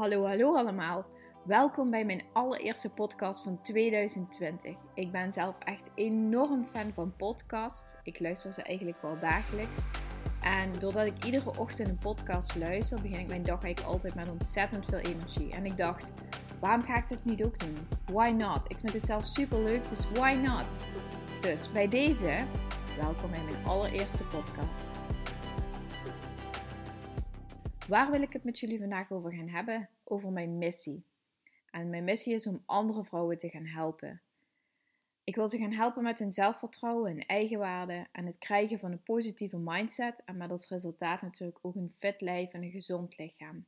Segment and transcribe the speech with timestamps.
[0.00, 1.06] Hallo, hallo allemaal.
[1.44, 4.74] Welkom bij mijn allereerste podcast van 2020.
[4.94, 7.96] Ik ben zelf echt enorm fan van podcasts.
[8.02, 9.78] Ik luister ze eigenlijk wel dagelijks.
[10.42, 14.28] En doordat ik iedere ochtend een podcast luister, begin ik mijn dag eigenlijk altijd met
[14.28, 15.52] ontzettend veel energie.
[15.52, 16.12] En ik dacht,
[16.60, 17.88] waarom ga ik dit niet ook doen?
[18.12, 18.60] Why not?
[18.68, 20.76] Ik vind het zelf super leuk, dus why not?
[21.40, 22.44] Dus bij deze,
[23.00, 24.99] welkom bij mijn allereerste podcast.
[27.90, 29.88] Waar wil ik het met jullie vandaag over gaan hebben?
[30.04, 31.04] Over mijn missie.
[31.70, 34.20] En mijn missie is om andere vrouwen te gaan helpen.
[35.24, 39.02] Ik wil ze gaan helpen met hun zelfvertrouwen, hun eigenwaarde en het krijgen van een
[39.02, 40.22] positieve mindset.
[40.24, 43.66] En met als resultaat natuurlijk ook een fit lijf en een gezond lichaam.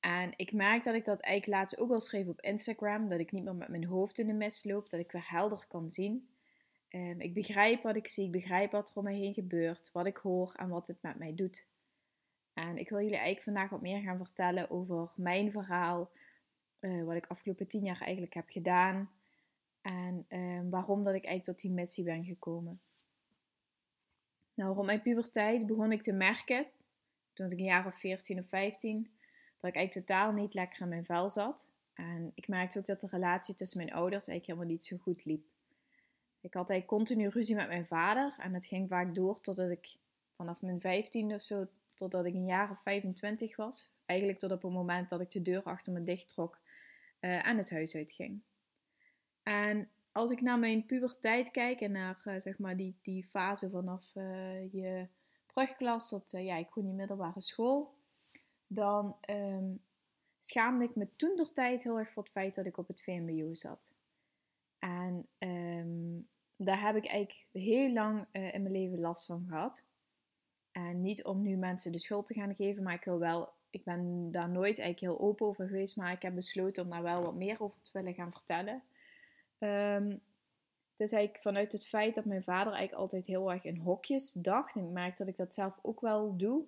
[0.00, 3.08] En ik merk dat ik dat eigenlijk laatst ook al schreef op Instagram.
[3.08, 4.90] Dat ik niet meer met mijn hoofd in de mist loop.
[4.90, 6.28] Dat ik weer helder kan zien.
[6.90, 8.24] Um, ik begrijp wat ik zie.
[8.24, 9.90] Ik begrijp wat er om mij heen gebeurt.
[9.92, 11.66] Wat ik hoor en wat het met mij doet.
[12.54, 16.10] En ik wil jullie eigenlijk vandaag wat meer gaan vertellen over mijn verhaal.
[16.80, 19.10] Uh, wat ik afgelopen tien jaar eigenlijk heb gedaan.
[19.80, 22.80] En uh, waarom dat ik eigenlijk tot die missie ben gekomen.
[24.54, 26.66] Nou, rond mijn puberteit begon ik te merken,
[27.32, 29.02] toen ik een jaar of 14 of 15,
[29.60, 31.70] dat ik eigenlijk totaal niet lekker in mijn vel zat.
[31.94, 35.24] En ik merkte ook dat de relatie tussen mijn ouders eigenlijk helemaal niet zo goed
[35.24, 35.46] liep.
[36.40, 39.96] Ik had eigenlijk continu ruzie met mijn vader en het ging vaak door totdat ik
[40.30, 43.92] vanaf mijn 15 of zo totdat ik een jaar of 25 was.
[44.06, 46.60] Eigenlijk tot op het moment dat ik de deur achter me dicht trok
[47.20, 48.42] uh, en het huis uitging.
[49.42, 53.70] En als ik naar mijn puberteit kijk en naar uh, zeg maar die, die fase
[53.70, 55.08] vanaf uh, je
[55.46, 57.94] brugklas tot ja, ik die middelbare school,
[58.66, 59.82] dan um,
[60.38, 63.02] schaamde ik me toen der tijd heel erg voor het feit dat ik op het
[63.02, 63.94] VMBO zat.
[64.78, 69.84] En um, daar heb ik eigenlijk heel lang in mijn leven last van gehad.
[70.74, 73.84] En niet om nu mensen de schuld te gaan geven, maar ik wil wel, ik
[73.84, 77.22] ben daar nooit eigenlijk heel open over geweest, maar ik heb besloten om daar wel
[77.22, 78.82] wat meer over te willen gaan vertellen.
[79.58, 80.20] Um,
[80.90, 84.32] het is eigenlijk vanuit het feit dat mijn vader eigenlijk altijd heel erg in hokjes
[84.32, 84.76] dacht.
[84.76, 86.64] En ik merk dat ik dat zelf ook wel doe.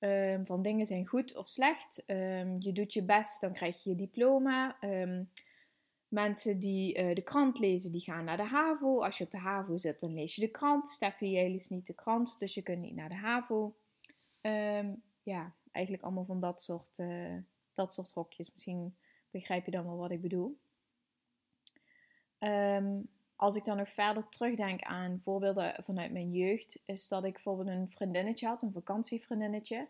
[0.00, 2.02] Um, van dingen zijn goed of slecht.
[2.06, 4.76] Um, je doet je best, dan krijg je je diploma.
[6.08, 9.02] Mensen die uh, de krant lezen, die gaan naar de HAVO.
[9.02, 10.88] Als je op de HAVO zit, dan lees je de krant.
[10.88, 13.74] Steffi, jij leest niet de krant, dus je kunt niet naar de HAVO.
[14.40, 17.36] Um, ja, eigenlijk allemaal van dat soort, uh,
[17.72, 18.52] dat soort hokjes.
[18.52, 18.96] Misschien
[19.30, 20.58] begrijp je dan wel wat ik bedoel.
[22.38, 27.32] Um, als ik dan nog verder terugdenk aan voorbeelden vanuit mijn jeugd, is dat ik
[27.32, 29.88] bijvoorbeeld een vriendinnetje had, een vakantievriendinnetje.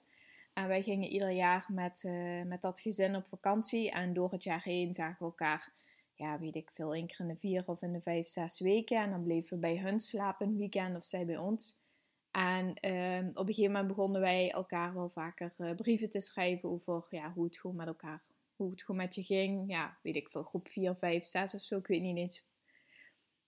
[0.52, 3.90] En wij gingen ieder jaar met, uh, met dat gezin op vakantie.
[3.90, 5.72] En door het jaar heen zagen we elkaar
[6.18, 9.02] ja, weet ik veel, één keer in de vier of in de vijf, zes weken.
[9.02, 11.80] En dan bleven we bij hun slapen een weekend of zij bij ons.
[12.30, 16.68] En uh, op een gegeven moment begonnen wij elkaar wel vaker uh, brieven te schrijven
[16.68, 18.22] over ja, hoe het gewoon met elkaar,
[18.56, 19.70] hoe het gewoon met je ging.
[19.70, 21.76] Ja, weet ik veel, groep 4, 5, 6 of zo.
[21.76, 22.42] Ik weet niet eens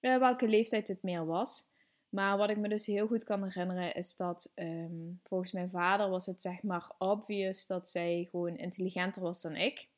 [0.01, 1.69] uh, welke leeftijd het meer was.
[2.09, 6.09] Maar wat ik me dus heel goed kan herinneren is dat um, volgens mijn vader
[6.09, 9.89] was het zeg maar obvious dat zij gewoon intelligenter was dan ik.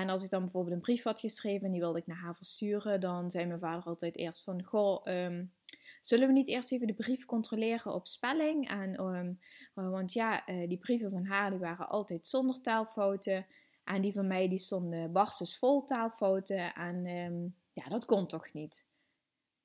[0.00, 2.36] En als ik dan bijvoorbeeld een brief had geschreven en die wilde ik naar haar
[2.36, 5.52] versturen, dan zei mijn vader altijd eerst van, goh, um,
[6.00, 8.68] zullen we niet eerst even de brief controleren op spelling?
[8.68, 9.40] En, um,
[9.74, 13.46] want ja, uh, die brieven van haar die waren altijd zonder taalfouten.
[13.84, 16.74] En die van mij die stonden barstens vol taalfouten.
[16.74, 18.86] En um, ja, dat kon toch niet?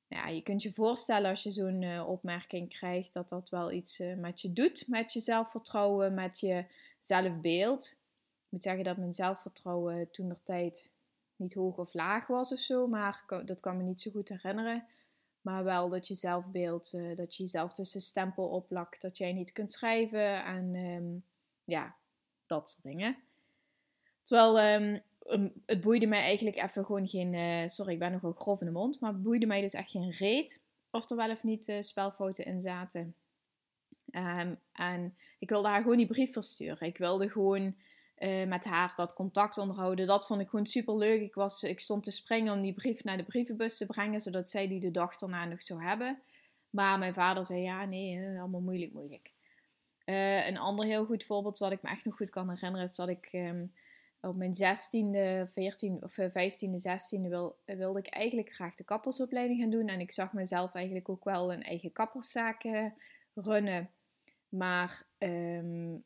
[0.07, 4.03] Ja, je kunt je voorstellen als je zo'n uh, opmerking krijgt dat dat wel iets
[4.17, 6.65] met je doet, met je zelfvertrouwen, met je
[6.99, 7.99] zelfbeeld
[8.51, 10.91] moet zeggen dat mijn zelfvertrouwen toen der tijd
[11.35, 14.85] niet hoog of laag was of zo, maar dat kan me niet zo goed herinneren.
[15.41, 19.51] Maar wel dat je zelfbeeld, uh, dat je jezelf tussen stempel oplakt, dat jij niet
[19.51, 21.23] kunt schrijven en um,
[21.63, 21.95] ja,
[22.45, 23.17] dat soort dingen.
[24.23, 25.01] Terwijl um,
[25.65, 28.71] het boeide mij eigenlijk even gewoon geen, uh, sorry ik ben nogal grof in de
[28.71, 30.61] mond, maar het boeide mij dus echt geen reet
[30.91, 33.15] of er wel of niet uh, spelfouten in zaten.
[34.11, 36.87] Um, en ik wilde haar gewoon die brief versturen.
[36.87, 37.75] Ik wilde gewoon
[38.21, 40.07] uh, met haar dat contact onderhouden.
[40.07, 41.21] Dat vond ik gewoon super leuk.
[41.21, 44.49] Ik, was, ik stond te springen om die brief naar de brievenbus te brengen, zodat
[44.49, 46.19] zij die de dag erna nog zou hebben.
[46.69, 49.31] Maar mijn vader zei ja, nee, allemaal moeilijk, moeilijk.
[50.05, 52.95] Uh, een ander heel goed voorbeeld wat ik me echt nog goed kan herinneren is
[52.95, 53.73] dat ik um,
[54.21, 59.69] op mijn 16e, 14 of 15e, 16e wil, wilde ik eigenlijk graag de kappersopleiding gaan
[59.69, 59.87] doen.
[59.87, 62.63] En ik zag mezelf eigenlijk ook wel een eigen kapperszaak
[63.33, 63.89] runnen.
[64.49, 66.03] Maar um,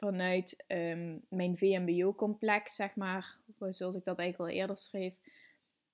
[0.00, 5.14] vanuit um, mijn VMBO-complex, zeg maar, zoals ik dat eigenlijk al eerder schreef,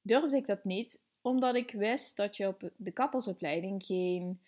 [0.02, 4.40] durfde ik dat niet, omdat ik wist dat je op de kappersopleiding geen,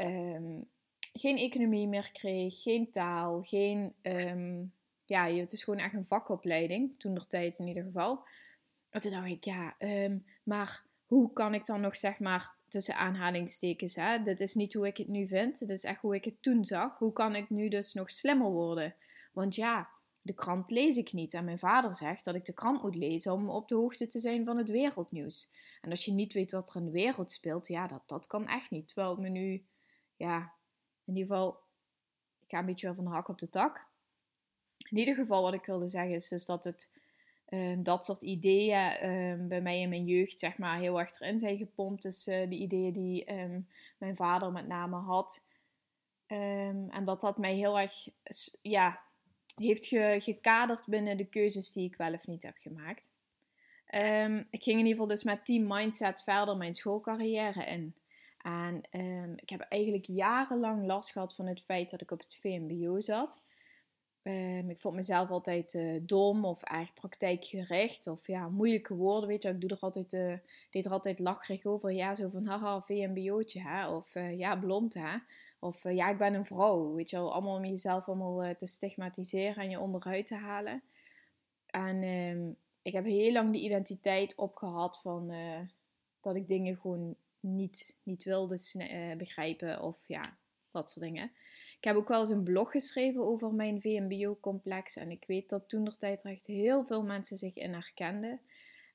[0.00, 0.68] um,
[1.12, 3.94] geen economie meer kreeg, geen taal, geen.
[4.02, 4.64] ehm,
[5.04, 8.24] ja, het is gewoon echt een vakopleiding, toen de tijd in ieder geval.
[8.90, 12.96] En toen dacht ik, ja, ehm, maar hoe kan ik dan nog, zeg maar, tussen
[12.96, 16.24] aanhalingstekens, hè, dit is niet hoe ik het nu vind, dit is echt hoe ik
[16.24, 16.98] het toen zag.
[16.98, 18.94] Hoe kan ik nu dus nog slimmer worden?
[19.32, 19.88] Want ja,
[20.26, 21.34] de krant lees ik niet.
[21.34, 24.18] En mijn vader zegt dat ik de krant moet lezen om op de hoogte te
[24.18, 25.52] zijn van het wereldnieuws.
[25.80, 28.46] En als je niet weet wat er in de wereld speelt, ja, dat, dat kan
[28.46, 28.88] echt niet.
[28.88, 29.66] Terwijl het me nu,
[30.16, 30.54] ja,
[31.04, 31.60] in ieder geval,
[32.40, 33.86] ik ga een beetje wel van de hak op de tak.
[34.90, 36.90] In ieder geval, wat ik wilde zeggen is dus dat het,
[37.48, 41.38] uh, dat soort ideeën uh, bij mij in mijn jeugd, zeg maar, heel erg erin
[41.38, 42.02] zijn gepompt.
[42.02, 45.44] Dus uh, de ideeën die um, mijn vader met name had.
[46.26, 48.08] En dat dat mij heel erg,
[48.62, 49.00] ja,
[49.54, 53.10] heeft ge, gekaderd binnen de keuzes die ik wel of niet heb gemaakt.
[54.50, 57.94] Ik ging in ieder geval dus met team mindset verder mijn schoolcarrière in.
[58.42, 58.82] En
[59.36, 63.42] ik heb eigenlijk jarenlang last gehad van het feit dat ik op het VMBO zat.
[64.26, 69.42] Um, ik vond mezelf altijd uh, dom of erg praktijkgericht of ja, moeilijke woorden, weet
[69.42, 69.48] je.
[69.48, 70.34] Ik doe er altijd, uh,
[70.70, 71.92] deed er altijd lacherig over.
[71.92, 73.88] Ja, zo van haha, VMBO'tje hè.
[73.88, 75.16] Of uh, ja, blond hè.
[75.58, 77.32] Of ja, ik ben een vrouw, weet je wel.
[77.32, 80.82] Allemaal om jezelf allemaal te stigmatiseren en je onderuit te halen.
[81.66, 85.32] En um, ik heb heel lang de identiteit opgehad van
[86.20, 88.58] dat ik dingen gewoon niet, niet wilde
[89.16, 90.36] begrijpen of ja,
[90.70, 91.30] dat soort dingen.
[91.78, 94.96] Ik heb ook wel eens een blog geschreven over mijn VMBO-complex.
[94.96, 98.40] En ik weet dat toen er tijd echt heel veel mensen zich in herkenden.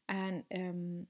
[0.06, 1.10] En um,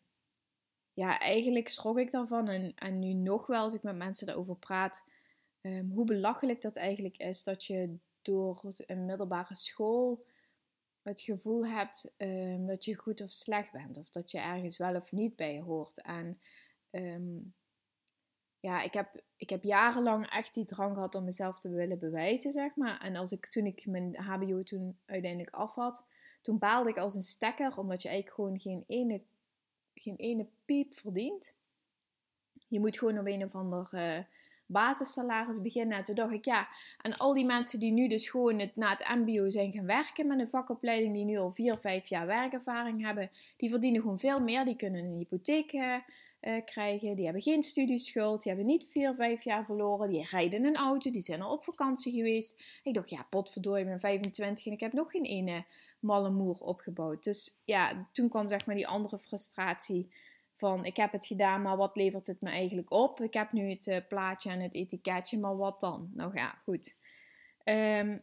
[0.94, 2.48] ja, eigenlijk schrok ik daarvan.
[2.48, 5.04] En, en nu nog wel, als ik met mensen daarover praat,
[5.62, 10.26] um, hoe belachelijk dat eigenlijk is dat je door een middelbare school
[11.02, 13.98] het gevoel hebt um, dat je goed of slecht bent.
[13.98, 16.02] Of dat je ergens wel of niet bij hoort.
[16.02, 16.42] En
[18.62, 22.52] ja, ik heb, ik heb jarenlang echt die drang gehad om mezelf te willen bewijzen,
[22.52, 23.00] zeg maar.
[23.02, 26.06] En als ik, toen ik mijn HBO toen uiteindelijk af had,
[26.42, 29.22] toen baalde ik als een stekker, omdat je eigenlijk gewoon geen ene,
[29.96, 31.56] geen ene piep verdient.
[32.68, 34.18] Je moet gewoon op een of ander uh,
[34.66, 35.98] basissalaris beginnen.
[35.98, 36.68] En toen dacht ik, ja,
[37.02, 40.28] en al die mensen die nu dus gewoon het, na het MBO zijn gaan werken
[40.28, 44.40] met een vakopleiding, die nu al vier, vijf jaar werkervaring hebben, die verdienen gewoon veel
[44.40, 44.66] meer.
[44.66, 45.96] Die kunnen een hypotheek uh,
[46.42, 47.16] uh, krijgen.
[47.16, 48.44] Die hebben geen studieschuld.
[48.44, 50.10] Die hebben niet vier, vijf jaar verloren.
[50.10, 51.12] Die rijden een auto.
[51.12, 52.64] Die zijn al op vakantie geweest.
[52.84, 55.66] Ik dacht, ja, potverdorie, ik ben 25 en ik heb nog geen ene
[56.00, 57.24] malle moer opgebouwd.
[57.24, 60.10] Dus ja, toen kwam zeg maar die andere frustratie
[60.56, 63.22] van ik heb het gedaan, maar wat levert het me eigenlijk op?
[63.22, 66.12] Ik heb nu het uh, plaatje en het etiketje, maar wat dan?
[66.14, 66.96] Nou ja, goed.
[67.66, 68.22] Um,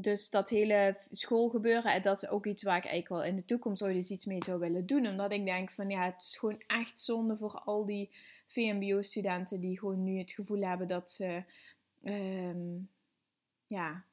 [0.00, 3.82] dus dat hele schoolgebeuren, dat is ook iets waar ik eigenlijk wel in de toekomst
[3.82, 5.06] ooit eens iets mee zou willen doen.
[5.06, 8.10] Omdat ik denk van ja, het is gewoon echt zonde voor al die
[8.46, 11.42] VMBO-studenten die gewoon nu het gevoel hebben dat ze,
[12.04, 12.88] um,
[13.66, 14.04] ja,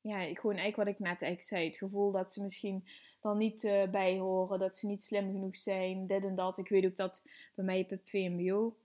[0.00, 1.66] ja, gewoon eigenlijk wat ik net eigenlijk zei.
[1.66, 2.84] Het gevoel dat ze misschien
[3.20, 6.58] dan niet uh, bij horen, dat ze niet slim genoeg zijn, dit en dat.
[6.58, 7.22] Ik weet ook dat
[7.54, 8.76] bij mij op het VMBO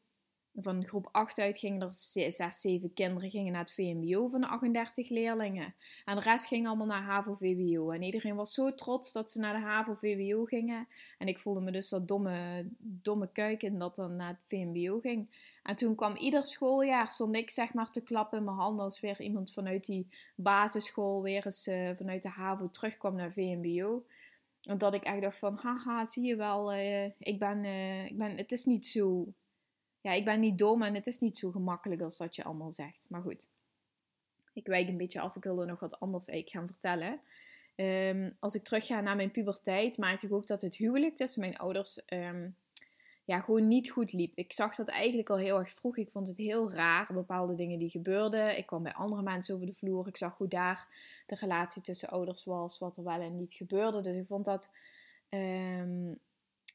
[0.56, 4.48] van groep 8 uit gingen er 6, 7 kinderen gingen naar het VMBO van de
[4.48, 5.76] 38 leerlingen.
[6.06, 7.92] En de rest ging allemaal naar HAVO-VWO.
[7.92, 10.88] En iedereen was zo trots dat ze naar de HAVO-VWO gingen.
[11.18, 15.28] En ik voelde me dus dat domme, domme kuiken dat dan naar het VMBO ging.
[15.64, 19.00] En toen kwam ieder schooljaar, stond ik zeg maar te klappen in mijn handen als
[19.00, 24.06] weer iemand vanuit die basisschool weer eens uh, vanuit de HAVO terugkwam naar VMBO.
[24.70, 28.38] omdat ik echt dacht van, haha, zie je wel, uh, ik, ben, uh, ik ben,
[28.38, 29.34] het is niet zo
[30.02, 32.72] ja, ik ben niet dom en het is niet zo gemakkelijk als dat je allemaal
[32.72, 33.06] zegt.
[33.10, 33.50] Maar goed,
[34.54, 35.36] ik wijk een beetje af.
[35.36, 37.20] Ik wilde nog wat anders eigenlijk gaan vertellen.
[37.76, 41.58] Um, als ik terugga naar mijn puberteit, maakte ik ook dat het huwelijk tussen mijn
[41.58, 42.56] ouders um,
[43.26, 44.32] ja, gewoon niet goed liep.
[44.36, 45.98] Ik zag dat eigenlijk al heel erg vroeg.
[45.98, 48.58] Ik vond het heel raar, bepaalde dingen die gebeurden.
[48.58, 50.08] Ik kwam bij andere mensen over de vloer.
[50.08, 50.88] Ik zag hoe daar
[51.28, 54.02] de relatie tussen ouders was, wat er wel en niet gebeurde.
[54.02, 54.72] Dus ik vond dat
[55.30, 56.20] um,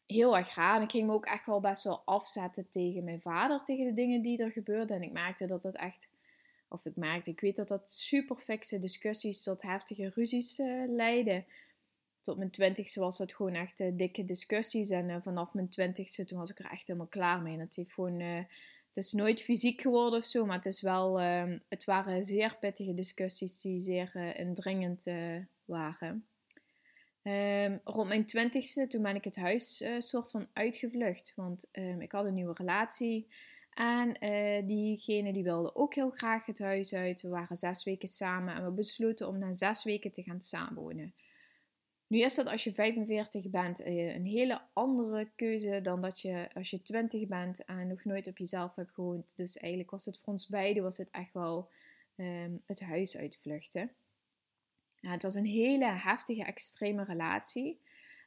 [0.06, 0.76] heel erg raar.
[0.76, 3.94] En ik ging me ook echt wel best wel afzetten tegen mijn vader, tegen de
[3.94, 4.96] dingen die er gebeurden.
[4.96, 6.08] En ik merkte dat dat echt,
[6.68, 11.44] of ik merkte, ik weet dat dat super fikse discussies tot heftige ruzies uh, leidden.
[12.20, 14.90] Tot mijn twintigste was dat gewoon echt uh, dikke discussies.
[14.90, 17.66] En uh, vanaf mijn twintigste, toen was ik er echt helemaal klaar mee.
[17.70, 21.84] Heeft gewoon, het is nooit fysiek geworden of zo, maar het is wel, ehm, het
[21.84, 25.04] waren zeer pittige discussies die zeer indringend
[25.64, 26.26] waren.
[27.26, 31.32] Um, rond mijn twintigste, toen ben ik het huis uh, soort van uitgevlucht.
[31.36, 33.28] Want um, ik had een nieuwe relatie.
[33.70, 37.22] En uh, diegene die wilde ook heel graag het huis uit.
[37.22, 41.14] We waren zes weken samen en we besloten om na zes weken te gaan samenwonen.
[42.06, 46.48] Nu is dat als je 45 bent eh, een hele andere keuze dan dat je
[46.54, 49.36] als je 20 bent en nog nooit op jezelf hebt gewoond.
[49.36, 51.68] Dus eigenlijk was het voor ons beiden was het echt wel
[52.16, 53.90] ehm, het huis uitvluchten.
[55.12, 57.80] Het was een hele heftige, extreme relatie.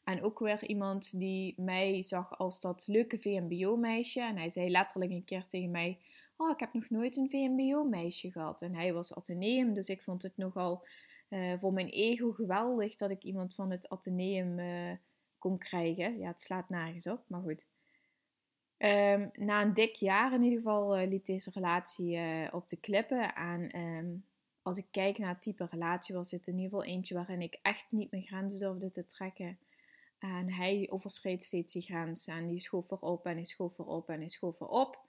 [0.03, 4.21] En ook weer iemand die mij zag als dat leuke VMBO-meisje.
[4.21, 5.99] En hij zei letterlijk een keer tegen mij:
[6.37, 8.61] Oh, ik heb nog nooit een VMBO-meisje gehad.
[8.61, 10.85] En hij was ateneum, dus ik vond het nogal
[11.29, 14.91] uh, voor mijn ego geweldig dat ik iemand van het ateneum uh,
[15.37, 16.17] kon krijgen.
[16.17, 17.67] Ja, het slaat nergens op, maar goed.
[18.77, 22.19] Um, na een dik jaar in ieder geval uh, liep deze relatie
[22.51, 23.35] op de klippen.
[23.35, 24.25] En um,
[24.61, 27.59] als ik kijk naar het type relatie, was dit in ieder geval eentje waarin ik
[27.61, 29.59] echt niet mijn grenzen durfde te trekken.
[30.19, 32.27] En hij overschreed steeds die grens.
[32.27, 34.99] En die schoof erop en hij schoof erop en hij schoof erop.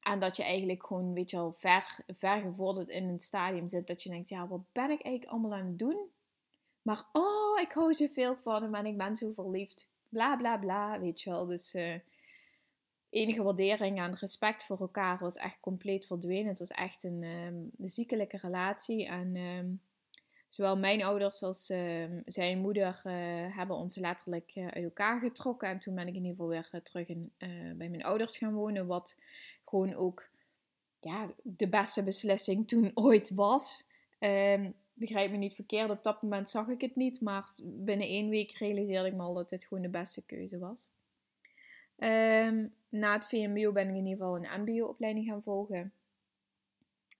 [0.00, 3.86] En dat je eigenlijk gewoon, weet je wel, ver, ver gevorderd in een stadium zit.
[3.86, 6.10] Dat je denkt, ja, wat ben ik eigenlijk allemaal aan het doen?
[6.82, 9.88] Maar, oh, ik hou zoveel van hem en ik ben zo verliefd.
[10.08, 11.46] Bla, bla, bla, weet je wel.
[11.46, 11.94] Dus uh,
[13.14, 16.46] enige waardering en respect voor elkaar was echt compleet verdwenen.
[16.46, 19.06] Het was echt een, um, ziekelijke relatie.
[19.06, 19.80] En um,
[20.48, 23.12] zowel mijn ouders als um, zijn moeder uh,
[23.56, 25.68] hebben ons letterlijk uh, uit elkaar getrokken.
[25.68, 27.32] En toen ben ik in ieder geval weer terug in,
[27.76, 28.86] bij mijn ouders gaan wonen.
[28.86, 29.16] Wat
[29.64, 30.28] gewoon ook
[31.00, 33.84] ja, de beste beslissing toen ooit was.
[34.96, 38.50] Begrijp me niet verkeerd, op dat moment zag ik het niet, maar binnen één week
[38.52, 40.88] realiseerde ik me al dat dit gewoon de beste keuze was.
[41.98, 45.92] Um, na het VMBO ben ik in ieder geval een MBO-opleiding gaan volgen.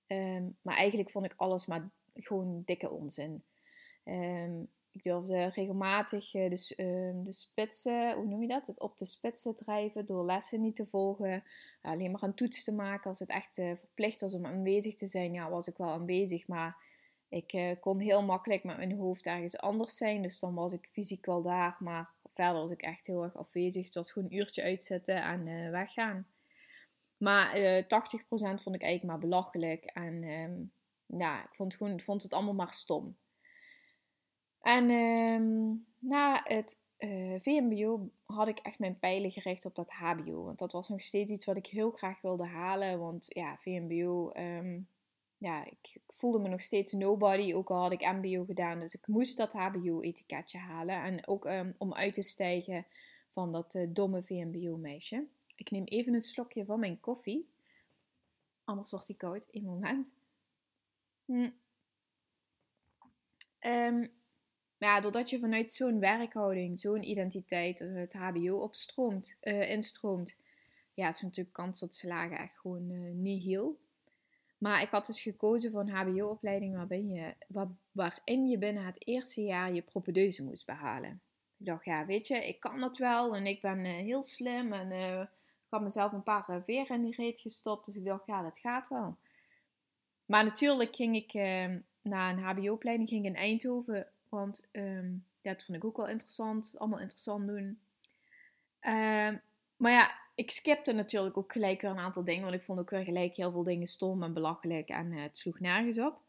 [0.07, 3.43] Um, maar eigenlijk vond ik alles maar gewoon dikke onzin.
[4.05, 8.67] Um, ik durfde regelmatig de, uh, de spitsen, hoe noem je dat?
[8.67, 11.45] Het op de spitsen drijven door lessen niet te volgen.
[11.83, 13.11] alleen maar een toets te maken.
[13.11, 16.49] Als het echt uh, verplicht was om aanwezig te zijn, ja, was ik wel aanwezig.
[16.49, 16.77] Maar
[17.29, 20.23] ik eh, kon heel makkelijk met mijn hoofd ergens anders zijn.
[20.23, 21.77] Dus dan was ik fysiek wel daar.
[21.79, 23.85] Maar verder was ik echt heel erg afwezig.
[23.85, 26.27] Het was gewoon een uurtje uitzetten en weggaan.
[27.17, 27.87] Maar 80%
[28.37, 29.85] vond ik eigenlijk maar belachelijk.
[29.85, 30.73] En um,
[31.07, 33.17] ja, ik vond, gewoon, vond het allemaal maar stom.
[34.61, 40.45] En um, na het eh, VMBO had ik echt mijn pijlen gericht op dat HBO.
[40.45, 42.99] Want dat was nog steeds iets wat ik heel graag wilde halen.
[42.99, 44.81] Want ja, VMBO, ehm,
[45.45, 47.55] ja, ik, voelde me nog steeds nobody.
[47.55, 48.81] Ook al had ik MBO gedaan.
[48.81, 51.03] Dus ik moest dat HBO-etiketje halen.
[51.03, 52.87] En ook um, om uit te stijgen
[53.31, 55.27] van dat uh, domme VMBO-meisje.
[55.57, 57.49] Ik neem even een slokje van mijn koffie.
[58.65, 59.49] Anders wordt die koud.
[59.51, 60.13] Eén moment.
[61.25, 61.51] Hm.
[63.61, 64.11] Um,
[64.79, 70.37] ja, doordat je vanuit zo'n werkhouding, zo'n identiteit het HBO opstroomt, uh, instroomt,
[70.95, 73.83] ja, is natuurlijk kans tot slagen echt gewoon niet heel.
[74.65, 79.07] Maar ik had dus gekozen voor een HBO-opleiding waarin je, waar, waarin je binnen het
[79.07, 81.21] eerste jaar je propedeuse moest behalen.
[81.59, 84.73] Ik dacht, ja, weet je, ik kan dat wel en ik ben uh, heel slim
[84.73, 85.29] en ik
[85.69, 87.87] had mezelf een paar veren in die reet gestopt.
[87.87, 89.17] Dus ik dacht, ja, dat gaat wel.
[90.27, 91.33] Maar natuurlijk ging ik
[92.03, 96.75] na een HBO-opleiding ging in Eindhoven want um, dat vond ik ook wel interessant.
[96.79, 97.79] Allemaal interessant doen.
[98.81, 99.41] Um,
[99.77, 102.43] maar ja, ik skipte natuurlijk ook gelijk weer een aantal dingen.
[102.43, 104.89] Want ik vond ook weer gelijk heel veel dingen stom en belachelijk.
[104.89, 106.23] En uh, het sloeg nergens op.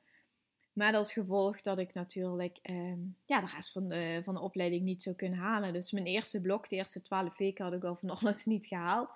[0.73, 4.83] Maar als gevolg dat ik natuurlijk um, ja, de rest van de, van de opleiding
[4.83, 5.73] niet zou kunnen halen.
[5.73, 9.09] Dus mijn eerste blok, de eerste twaalf weken, had ik al van alles niet gehaald.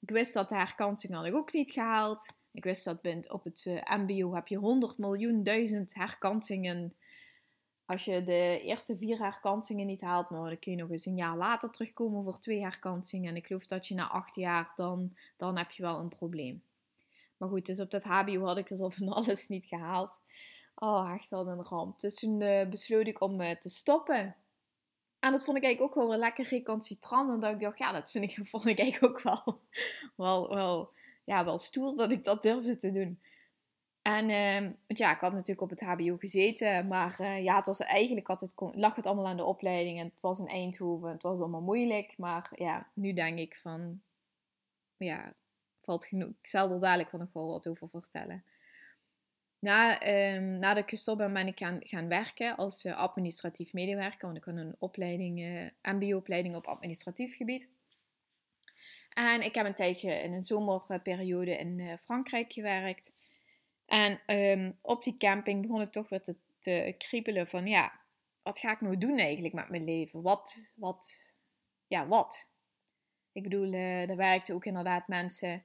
[0.00, 2.26] Ik wist dat de herkansing had ik ook niet gehaald.
[2.52, 6.94] Ik wist dat op het uh, MBO heb je 100 miljoen duizend herkansingen
[7.88, 11.16] als je de eerste vier herkansingen niet haalt, nou, dan kun je nog eens een
[11.16, 13.30] jaar later terugkomen voor twee herkansingen.
[13.30, 16.62] En ik geloof dat je na acht jaar, dan, dan heb je wel een probleem.
[17.36, 20.20] Maar goed, dus op dat HBO had ik dus al van alles niet gehaald.
[20.74, 22.00] Oh, echt wel een ramp.
[22.00, 24.36] Dus toen uh, besloot ik om uh, te stoppen.
[25.18, 27.30] En dat vond ik eigenlijk ook wel weer lekker recalcitrant.
[27.30, 29.60] En dat ik dacht, ja, dat vind ik, vond ik eigenlijk ook wel,
[30.14, 30.92] wel, wel,
[31.24, 33.20] ja, wel stoer dat ik dat durfde te doen.
[34.08, 37.80] En uh, ja, ik had natuurlijk op het HBO gezeten, maar uh, ja, het was
[37.80, 41.10] eigenlijk altijd, lag het allemaal aan de opleiding en het was in Eindhoven.
[41.10, 44.00] Het was allemaal moeilijk, maar ja, nu denk ik van,
[44.96, 45.32] ja,
[45.80, 46.28] valt genoeg.
[46.28, 48.44] Ik zal er dadelijk nog wel wat over vertellen.
[49.58, 54.26] Na, um, nadat ik gestopt ben, ben ik gaan, gaan werken als uh, administratief medewerker,
[54.26, 57.70] want ik had een opleiding, uh, MBO-opleiding op administratief gebied.
[59.08, 63.16] En ik heb een tijdje in een zomerperiode in Frankrijk gewerkt.
[63.88, 67.92] En um, op die camping begon ik toch weer te, te kriebelen van ja,
[68.42, 70.22] wat ga ik nou doen eigenlijk met mijn leven?
[70.22, 71.32] Wat, wat,
[71.86, 72.46] ja, wat?
[73.32, 75.64] Ik bedoel, uh, er werkten ook inderdaad mensen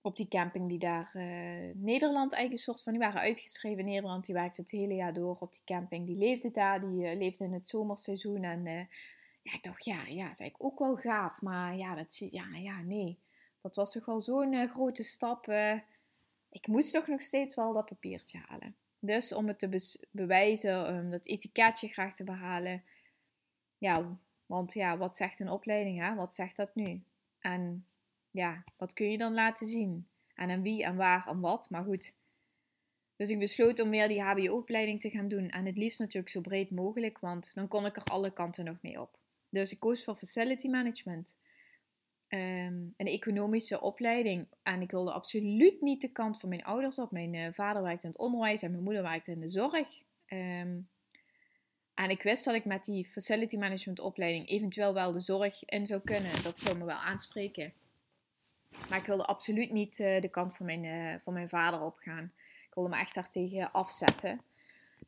[0.00, 4.24] op die camping die daar uh, Nederland eigenlijk soort van, die waren uitgeschreven Nederland.
[4.24, 6.06] Die werkte het hele jaar door op die camping.
[6.06, 8.42] Die leefde daar, die uh, leefde in het zomerseizoen.
[8.42, 8.80] En uh,
[9.42, 11.42] ja, ik ja, ja, dat is eigenlijk ook wel gaaf.
[11.42, 13.18] Maar ja, dat, ja, ja nee,
[13.60, 15.46] dat was toch wel zo'n grote stap.
[16.50, 18.76] Ik moest toch nog steeds wel dat papiertje halen.
[18.98, 22.82] Dus om het te bewijzen, om dat etiketje graag te behalen.
[23.78, 26.14] Ja, want ja, wat zegt een opleiding, hè?
[26.14, 27.02] Wat zegt dat nu?
[27.38, 27.86] En
[28.30, 30.08] ja, wat kun je dan laten zien?
[30.34, 32.12] En aan wie en waar en wat, maar goed.
[33.16, 35.50] Dus ik besloot om weer die HBO-opleiding te gaan doen.
[35.50, 38.76] En het liefst natuurlijk zo breed mogelijk, want dan kon ik er alle kanten nog
[38.80, 39.18] mee op.
[39.48, 41.36] Dus ik koos voor Facility Management.
[42.32, 44.46] Um, een economische opleiding.
[44.62, 47.10] En ik wilde absoluut niet de kant van mijn ouders op.
[47.10, 49.98] Mijn uh, vader werkte in het onderwijs en mijn moeder werkte in de zorg.
[50.28, 50.88] Um,
[51.94, 55.86] en ik wist dat ik met die facility management opleiding eventueel wel de zorg in
[55.86, 56.42] zou kunnen.
[56.42, 57.72] Dat zou me wel aanspreken.
[58.88, 62.32] Maar ik wilde absoluut niet uh, de kant van mijn, uh, van mijn vader opgaan.
[62.68, 64.40] Ik wilde me echt daartegen afzetten.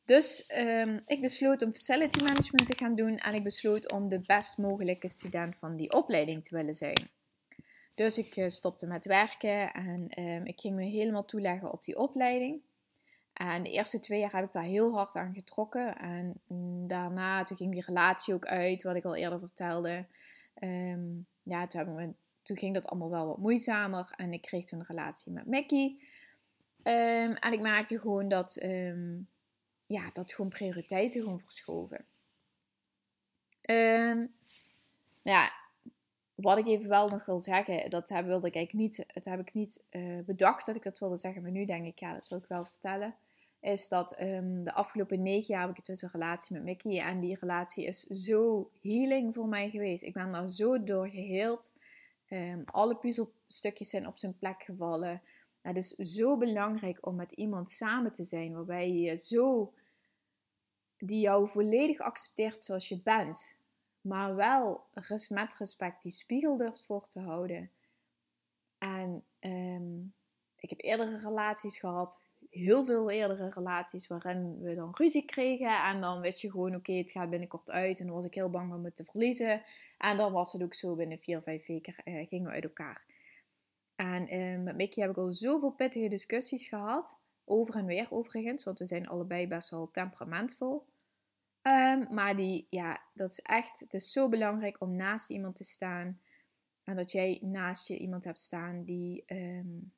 [0.04, 3.16] Dus um, ik besloot om facility management te gaan doen.
[3.16, 7.10] En ik besloot om de best mogelijke student van die opleiding te willen zijn.
[7.94, 11.98] Dus ik uh, stopte met werken en um, ik ging me helemaal toeleggen op die
[11.98, 12.60] opleiding.
[13.32, 15.96] En de eerste twee jaar heb ik daar heel hard aan getrokken.
[15.98, 16.40] En
[16.86, 20.06] daarna, toen ging die relatie ook uit, wat ik al eerder vertelde.
[20.62, 24.12] Um, ja, toen, toen, ging dat allemaal wel wat moeizamer.
[24.16, 26.02] En ik kreeg toen een relatie met Mackie.
[26.82, 28.56] Um, en ik merkte gewoon dat,
[29.92, 32.04] ja, dat gewoon prioriteiten gewoon verschoven.
[33.66, 34.28] nou
[35.22, 35.52] ja,
[36.34, 39.54] wat ik even wel nog wil zeggen, dat wilde ik eigenlijk niet, het heb ik
[39.54, 42.38] niet uh, bedacht dat ik dat wilde zeggen, maar nu denk ik, ja, dat wil
[42.38, 43.14] ik wel vertellen.
[43.60, 47.00] Is dat um, de afgelopen negen jaar heb ik dus een relatie met Mickey.
[47.00, 50.02] En die relatie is zo healing voor mij geweest.
[50.02, 51.72] Ik ben daar zo door geheeld.
[52.28, 55.22] Um, alle puzzelstukjes zijn op zijn plek gevallen.
[55.60, 59.72] Het is zo belangrijk om met iemand samen te zijn waarbij je zo
[61.04, 63.56] die jou volledig accepteert zoals je bent
[64.00, 64.84] maar wel
[65.28, 67.70] met respect die spiegel durft voor te houden.
[68.78, 70.14] En um,
[70.56, 75.82] ik heb eerdere relaties gehad, heel veel eerdere relaties, waarin we dan ruzie kregen.
[75.84, 78.00] En dan wist je gewoon, oké, het gaat binnenkort uit.
[78.00, 79.62] En dan was ik heel bang om het te verliezen.
[79.98, 83.04] En dan was het ook zo, binnen vier, vijf weken uh, gingen we uit elkaar.
[83.96, 87.18] En uh, met Mickey heb ik al zoveel pittige discussies gehad.
[87.44, 90.84] Over en weer overigens, want we zijn allebei best wel temperamentvol.
[91.62, 95.64] Um, maar die, ja, dat is echt, het is zo belangrijk om naast iemand te
[95.64, 96.20] staan.
[96.84, 99.92] En dat jij naast je iemand hebt staan die, um,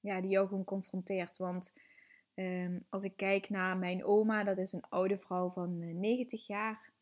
[0.00, 1.38] ja, die jou gewoon confronteert.
[1.38, 1.74] Want
[2.34, 6.46] um, als ik kijk naar mijn oma, dat is een oude vrouw van 90 eh,
[6.46, 6.92] jaar.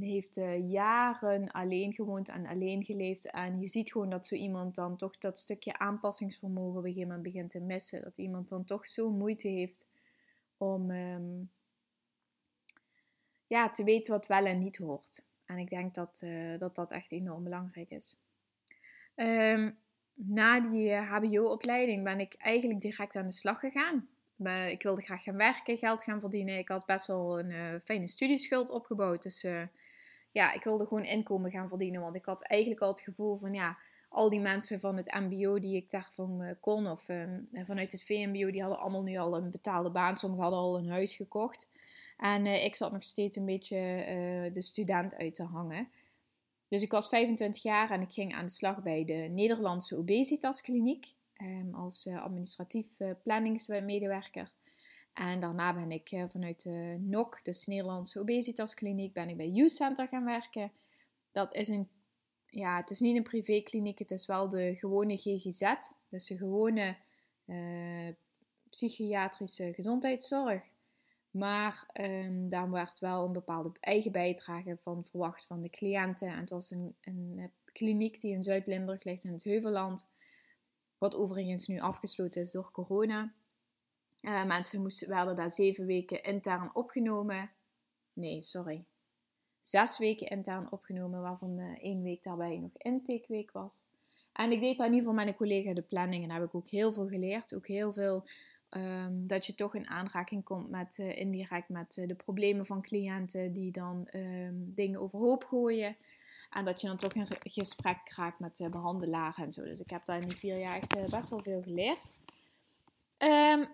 [0.00, 3.30] heeft uh, jaren alleen gewoond en alleen geleefd.
[3.30, 7.08] En je ziet gewoon dat zo iemand dan toch dat stukje aanpassingsvermogen op een gegeven
[7.08, 8.02] moment begint te missen.
[8.02, 9.88] Dat iemand dan toch zo moeite heeft
[10.56, 10.90] om
[13.48, 15.24] ja, te weten wat wel en niet hoort.
[15.46, 18.16] En ik denk dat uh, dat, dat echt enorm belangrijk is.
[19.16, 19.78] Um,
[20.14, 24.08] na die HBO-opleiding ben ik eigenlijk direct aan de slag gegaan.
[24.68, 26.58] Ik wilde graag gaan werken, geld gaan verdienen.
[26.58, 29.22] Ik had best wel een uh, fijne studieschuld opgebouwd.
[29.22, 29.46] Dus
[30.30, 32.00] ja, ik wilde gewoon inkomen gaan verdienen.
[32.00, 35.58] Want ik had eigenlijk al het gevoel van ja, al die mensen van het MBO
[35.58, 39.50] die ik daarvan kon, of ehm, vanuit het VMBO, die hadden allemaal nu al een
[39.50, 40.16] betaalde baan.
[40.16, 41.68] Sommigen hadden al een huis gekocht.
[42.18, 45.88] En uh, ik zat nog steeds een beetje uh, de student uit te hangen.
[46.68, 51.06] Dus ik was 25 jaar en ik ging aan de slag bij de Nederlandse obesitaskliniek
[51.42, 52.86] um, als uh, administratief
[53.22, 54.52] planningsmedewerker.
[55.12, 59.72] En daarna ben ik vanuit de NOC, dus de Nederlandse obesitaskliniek, ben ik bij Youth
[59.72, 60.72] Center gaan werken.
[61.32, 61.88] Dat is een,
[62.46, 65.72] ja, het is niet een privékliniek, het is wel de gewone GGZ,
[66.08, 66.96] dus de gewone
[68.70, 70.62] psychiatrische gezondheidszorg.
[71.30, 76.28] Maar um, daar werd wel een bepaalde eigen bijdrage van verwacht van de cliënten.
[76.28, 80.08] En het was een, eh, kliniek die in Zuid-Limburg ligt in het Heuvelland.
[80.98, 83.32] Wat overigens nu afgesloten is door corona.
[84.22, 87.50] Uh, mensen moesten, werden daar zeven weken intern opgenomen.
[88.12, 88.84] Nee, sorry.
[89.60, 93.84] Zes weken intern opgenomen, waarvan uh, één week daarbij nog intakeweek was.
[94.32, 96.54] En ik deed daar in ieder geval met collega de planning en daar heb ik
[96.54, 97.54] ook heel veel geleerd.
[97.54, 98.24] Ook heel veel
[98.76, 102.82] Um, dat je toch in aanraking komt met uh, indirect met uh, de problemen van
[102.82, 105.96] cliënten die dan um, dingen overhoop gooien.
[106.50, 109.62] En dat je dan toch een gesprek krijgt met de behandelaren en zo.
[109.62, 112.12] Dus ik heb daar in die vier jaar echt uh, best wel veel geleerd.
[113.18, 113.68] Um,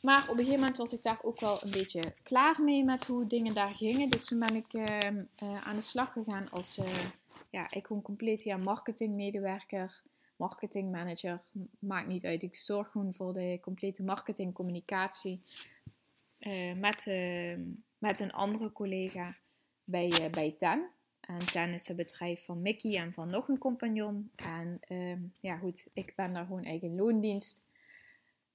[0.00, 3.04] maar op een gegeven moment was ik daar ook wel een beetje klaar mee met
[3.04, 4.10] hoe dingen daar gingen.
[4.10, 4.74] Dus toen ben ik
[5.64, 6.80] aan de slag gegaan als
[7.50, 10.02] ja, ik gewoon compleet ja, marketingmedewerker
[10.42, 11.40] marketingmanager,
[11.78, 12.42] maakt niet uit.
[12.42, 15.40] Ik zorg gewoon voor de complete marketingcommunicatie
[16.40, 17.56] uh, met, uh,
[17.98, 19.36] met een andere collega
[19.84, 20.88] bij, uh, bij TEN.
[21.20, 24.30] En TEN is het bedrijf van Mickey en van nog een compagnon.
[24.36, 27.64] En ehm, ja goed, ik ben daar gewoon eigen loondienst.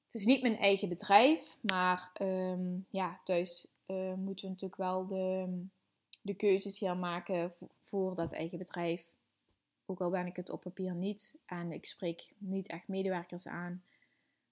[0.06, 3.68] Het is niet mijn eigen bedrijf, maar um, ja, thuis
[4.16, 5.48] moeten we natuurlijk wel de,
[6.22, 9.08] de keuzes hier maken voor dat eigen bedrijf.
[9.90, 13.84] Ook al ben ik het op papier niet en ik spreek niet echt medewerkers aan.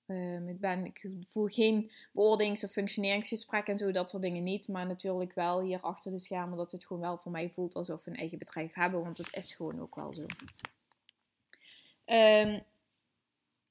[0.08, 4.68] Um, ik, ben, ik voel geen beoordelings- of functioneringsgesprek en zo, dat soort dingen niet.
[4.68, 8.04] Maar natuurlijk wel hier achter de schermen dat het gewoon wel voor mij voelt alsof
[8.04, 9.02] we een eigen bedrijf hebben.
[9.02, 10.26] Want het is gewoon ook wel zo.
[12.06, 12.64] Um,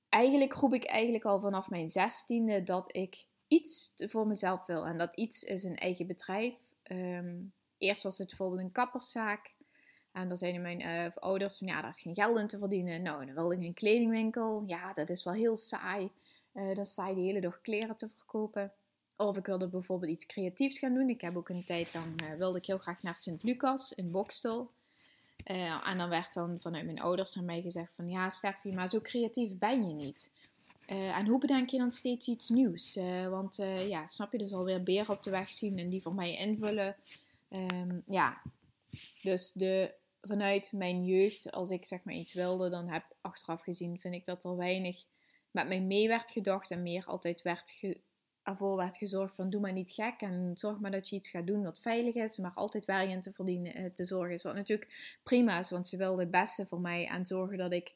[0.09, 4.87] eigenlijk roep ik eigenlijk al vanaf mijn zestiende dat ik iets voor mezelf wil.
[4.87, 6.57] En dat iets is een eigen bedrijf.
[6.91, 9.55] Um, eerst was het bijvoorbeeld een kapperszaak.
[10.15, 13.03] En dan zeiden mijn uh, ouders van ja, daar is geen geld in te verdienen.
[13.03, 14.63] Nou, dan wilde ik een kledingwinkel.
[14.67, 16.11] Ja, dat is wel heel saai.
[16.53, 18.73] Uh, dat is saai de hele dag kleren te verkopen.
[19.17, 21.09] Of ik wilde bijvoorbeeld iets creatiefs gaan doen.
[21.09, 24.71] Ik heb ook een tijd lang, uh, wilde ik heel graag naar Sint-Lucas in Bokstel.
[25.45, 29.01] en dan werd dan vanuit mijn ouders aan mij gezegd van ja Steffi, maar zo
[29.01, 30.31] creatief ben je niet.
[30.87, 32.99] en hoe bedenk je dan steeds iets nieuws?
[33.31, 33.57] want
[33.89, 36.97] ja, snap je, dus alweer beren op de weg zien en die voor mij invullen.
[37.51, 38.43] Um, ja,
[39.23, 39.95] dus de,
[40.27, 44.25] vanuit mijn jeugd, als ik zeg maar iets wilde, dan heb achteraf gezien, vind ik
[44.25, 45.05] dat er weinig
[45.51, 48.01] met mij mee werd gedacht en meer altijd werd ge,
[48.43, 51.47] ervoor werd gezorgd van doe maar niet gek en zorg maar dat je iets gaat
[51.47, 54.43] doen wat veilig is, maar altijd werk te verdienen, eh, te zorgen is.
[54.43, 57.95] Wat natuurlijk prima is, want ze wilde het beste voor mij en zorgen dat ik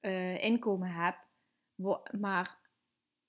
[0.00, 1.16] uh, inkomen heb.
[2.18, 2.58] Maar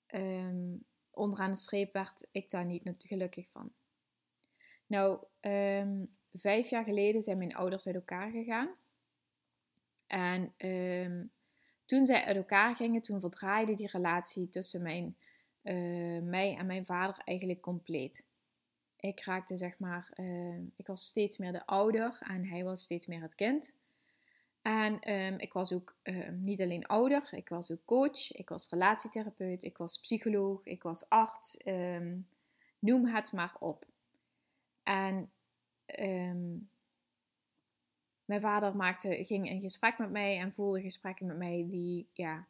[0.06, 3.72] um, onderaan de streep werd ik daar niet gelukkig van.
[4.86, 8.68] Nou, um, vijf jaar geleden zijn mijn ouders uit elkaar gegaan.
[10.06, 11.30] En um,
[11.84, 15.16] toen zij uit elkaar gingen, toen verdraaide die relatie tussen mijn,
[15.62, 18.24] uh, mij en mijn vader eigenlijk compleet.
[19.00, 23.06] Ik raakte zeg maar, uh, ik was steeds meer de ouder en hij was steeds
[23.06, 23.72] meer het kind.
[24.62, 25.96] En um, ik was ook
[26.30, 31.08] niet alleen ouder, ik was ook coach, ik was relatietherapeut, ik was psycholoog, ik was
[31.08, 31.56] arts,
[32.78, 33.86] noem het maar op.
[34.82, 35.30] En
[36.00, 36.70] um,
[38.24, 42.46] mijn vader maakte, ging een gesprek met mij en voelde gesprekken met mij die, ja,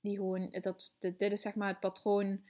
[0.00, 2.40] die gewoon, dat, dit, is zeg maar het patroon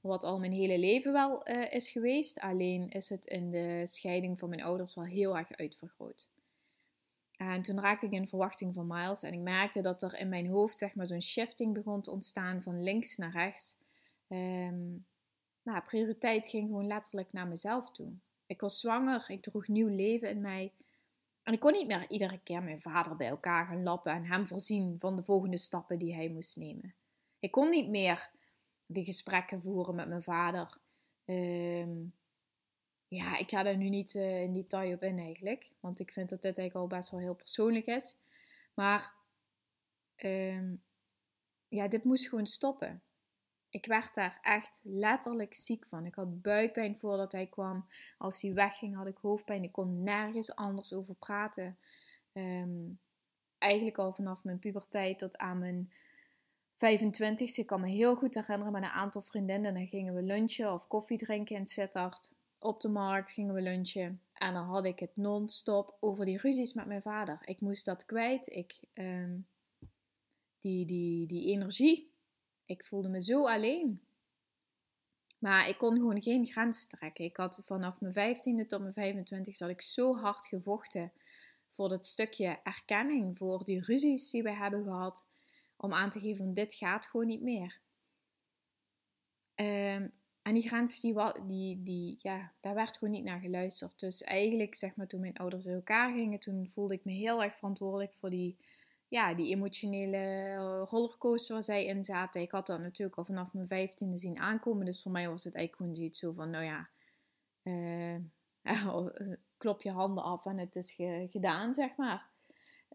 [0.00, 2.40] wat al mijn hele leven wel uh, is geweest.
[2.40, 6.28] Alleen is het in de scheiding van mijn ouders wel heel erg uitvergroot.
[7.36, 10.46] En toen raakte ik in verwachting van Miles en ik merkte dat er in mijn
[10.46, 13.76] hoofd zeg maar zo'n shifting begon te ontstaan van links naar rechts.
[14.28, 15.06] Um,
[15.62, 18.12] nou, prioriteit ging gewoon letterlijk naar mezelf toe.
[18.54, 20.72] Ik was zwanger, ik droeg nieuw leven in mij.
[21.42, 24.46] En ik kon niet meer iedere keer mijn vader bij elkaar gaan lappen en hem
[24.46, 26.94] voorzien van de volgende stappen die hij moest nemen.
[27.38, 28.30] Ik kon niet meer
[28.86, 30.78] de gesprekken voeren met mijn vader.
[31.24, 32.14] Um,
[33.08, 36.28] ja, ik ga daar nu niet uh, in detail op in eigenlijk, want ik vind
[36.28, 38.16] dat dit eigenlijk al best wel heel persoonlijk is.
[38.74, 39.14] Maar
[40.16, 40.82] um,
[41.68, 43.02] ja, dit moest gewoon stoppen.
[43.74, 46.06] Ik werd daar echt letterlijk ziek van.
[46.06, 47.86] Ik had buikpijn voordat hij kwam.
[48.18, 49.62] Als hij wegging had ik hoofdpijn.
[49.62, 51.78] Ik kon nergens anders over praten.
[52.32, 52.98] Um,
[53.58, 55.92] eigenlijk al vanaf mijn puberteit tot aan mijn
[56.74, 59.74] 25 Ik kan me heel goed herinneren met een aantal vriendinnen.
[59.74, 62.32] Dan gingen we lunchen of koffie drinken in Sittard.
[62.58, 64.20] Op de markt gingen we lunchen.
[64.32, 67.38] En dan had ik het non-stop over die ruzies met mijn vader.
[67.44, 68.46] Ik moest dat kwijt.
[68.52, 69.46] Ik, um,
[70.60, 72.12] die, die, die energie
[72.66, 74.02] ik voelde me zo alleen.
[75.38, 77.24] Maar ik kon gewoon geen grens trekken.
[77.24, 81.12] Ik had vanaf mijn 15e tot mijn 25e had ik zo hard gevochten
[81.70, 85.26] voor dat stukje erkenning, voor die ruzies die we hebben gehad,
[85.76, 87.80] om aan te geven dit gaat gewoon niet meer.
[89.54, 91.14] Um, en die grens, die,
[91.46, 94.00] die, die, ja, daar werd gewoon niet naar geluisterd.
[94.00, 97.42] Dus eigenlijk, zeg maar, toen mijn ouders uit elkaar gingen, toen voelde ik me heel
[97.42, 98.56] erg verantwoordelijk voor die
[99.14, 102.40] ja, die emotionele eh, rollercoaster waar zij in zaten.
[102.40, 104.86] Ik had dat natuurlijk al vanaf mijn vijftiende zien aankomen.
[104.86, 106.88] Dus voor mij was het eigenlijk gewoon zoiets zo van, nou ja,
[108.62, 110.92] uh, klop je handen af en het is
[111.30, 112.26] gedaan, zeg maar.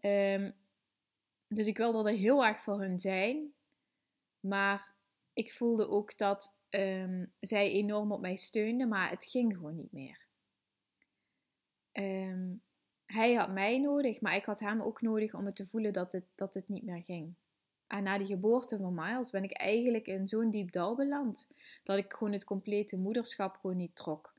[0.00, 0.54] Um,
[1.48, 3.52] dus ik wilde er heel erg voor hun zijn.
[4.40, 4.94] Maar
[5.32, 9.92] ik voelde ook dat um, zij enorm op mij steunden, maar het ging gewoon niet
[9.92, 10.18] meer.
[11.92, 12.62] Um,
[13.12, 16.12] hij had mij nodig, maar ik had hem ook nodig om het te voelen dat
[16.12, 17.34] het, dat het niet meer ging.
[17.86, 21.48] En na die geboorte van Miles ben ik eigenlijk in zo'n diep dal beland
[21.84, 24.32] dat ik gewoon het complete moederschap gewoon niet trok.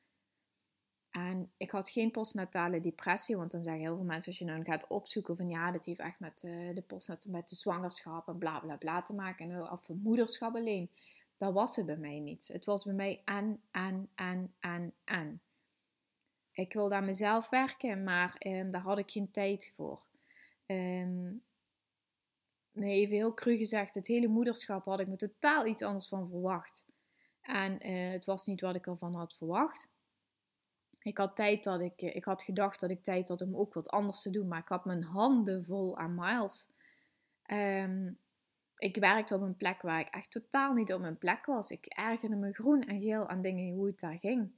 [1.10, 4.66] En ik had geen postnatale depressie, want dan zeggen heel veel mensen als je dan
[4.66, 8.38] gaat opzoeken van ja, dat heeft echt met uh, de postnatale, met de zwangerschap en
[8.38, 10.90] bla bla bla te maken, en, of moederschap alleen.
[11.38, 12.48] Dat was het bij mij niet.
[12.48, 15.42] Het was bij mij en, en, en, en, en.
[16.54, 20.02] Ik wilde aan mezelf werken, maar um, daar had ik geen tijd voor.
[20.66, 21.44] Um,
[22.74, 26.86] even heel cru gezegd, het hele moederschap had ik me totaal iets anders van verwacht.
[27.42, 29.88] En uh, het was niet wat ik ervan had verwacht.
[31.00, 33.74] Ik had tijd dat ik, eh, ik had gedacht dat ik tijd had om ook
[33.74, 36.68] wat anders te doen, maar ik had mijn handen vol aan miles.
[37.46, 38.20] Um,
[38.78, 41.72] ik werkte op een plek waar ik echt totaal niet op mijn plek was.
[41.72, 44.52] Ik ergerde me groen en geel aan dingen hoe het daar ging.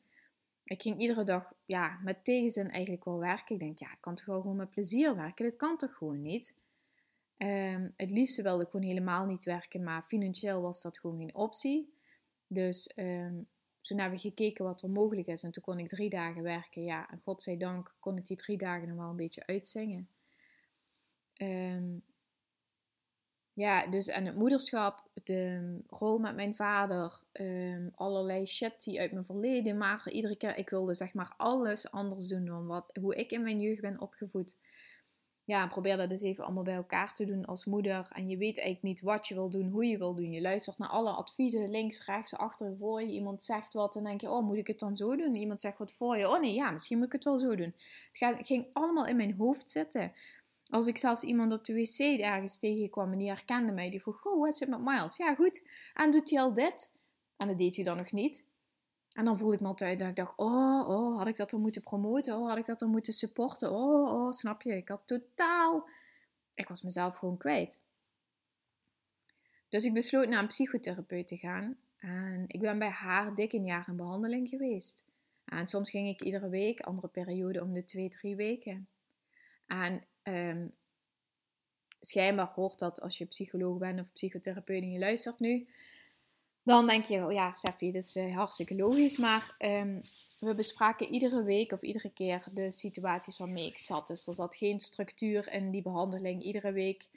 [0.63, 3.55] Ik ging iedere dag ja, met tegenzin eigenlijk wel werken.
[3.55, 5.45] Ik denk, ja, ik kan toch gewoon met plezier werken?
[5.45, 6.55] Dit kan toch gewoon niet?
[7.37, 11.35] Um, het liefste wilde ik gewoon helemaal niet werken, maar financieel was dat gewoon geen
[11.35, 11.93] optie.
[12.47, 13.47] Dus um,
[13.81, 16.83] toen hebben we gekeken wat er mogelijk is en toen kon ik drie dagen werken.
[16.83, 20.07] Ja, en godzijdank kon ik die drie dagen nog wel een beetje uitzingen.
[21.37, 22.03] Um,
[23.53, 29.11] ja, dus en het moederschap, de rol met mijn vader, um, allerlei shit die uit
[29.11, 33.15] mijn verleden, maar iedere keer, ik wilde zeg maar alles anders doen dan wat, hoe
[33.15, 34.57] ik in mijn jeugd ben opgevoed.
[35.45, 38.07] Ja, probeer dat dus even allemaal bij elkaar te doen als moeder.
[38.15, 40.31] En je weet eigenlijk niet wat je wil doen, hoe je wil doen.
[40.31, 43.11] Je luistert naar alle adviezen, links, rechts, achter, voor je.
[43.11, 45.35] Iemand zegt wat en denk je, oh, moet ik het dan zo doen?
[45.35, 46.29] Iemand zegt wat voor je.
[46.29, 47.75] Oh nee, ja, misschien moet ik het wel zo doen.
[48.11, 50.11] Het ging allemaal in mijn hoofd zitten.
[50.73, 54.19] Als ik zelfs iemand op de wc ergens tegenkwam en die herkende mij, die vroeg:
[54.19, 55.17] Goh, wat zit met Miles?
[55.17, 55.63] Ja, goed.
[55.93, 56.91] En doet hij al dit?
[57.37, 58.45] En dat deed hij dan nog niet.
[59.11, 61.61] En dan voelde ik me altijd dat ik dacht: Oh, oh, had ik dat dan
[61.61, 62.37] moeten promoten?
[62.37, 63.71] Oh, had ik dat dan moeten supporten?
[63.71, 64.75] Oh, oh, snap je?
[64.75, 65.89] Ik had totaal.
[66.53, 67.79] Ik was mezelf gewoon kwijt.
[69.69, 71.77] Dus ik besloot naar een psychotherapeut te gaan.
[71.97, 75.03] En ik ben bij haar dik een jaar in behandeling geweest.
[75.45, 78.87] En soms ging ik iedere week, andere periode om de twee, drie weken.
[79.67, 80.73] En Um,
[81.99, 85.67] schijnbaar hoort dat als je psycholoog bent of psychotherapeut en je luistert nu.
[86.63, 89.17] Dan denk je, oh ja, Steffi, dat is uh, hartstikke logisch.
[89.17, 90.01] Maar um,
[90.39, 94.07] we bespraken iedere week of iedere keer de situaties waarmee ik zat.
[94.07, 96.43] Dus er zat geen structuur in die behandeling.
[96.43, 97.09] Iedere week,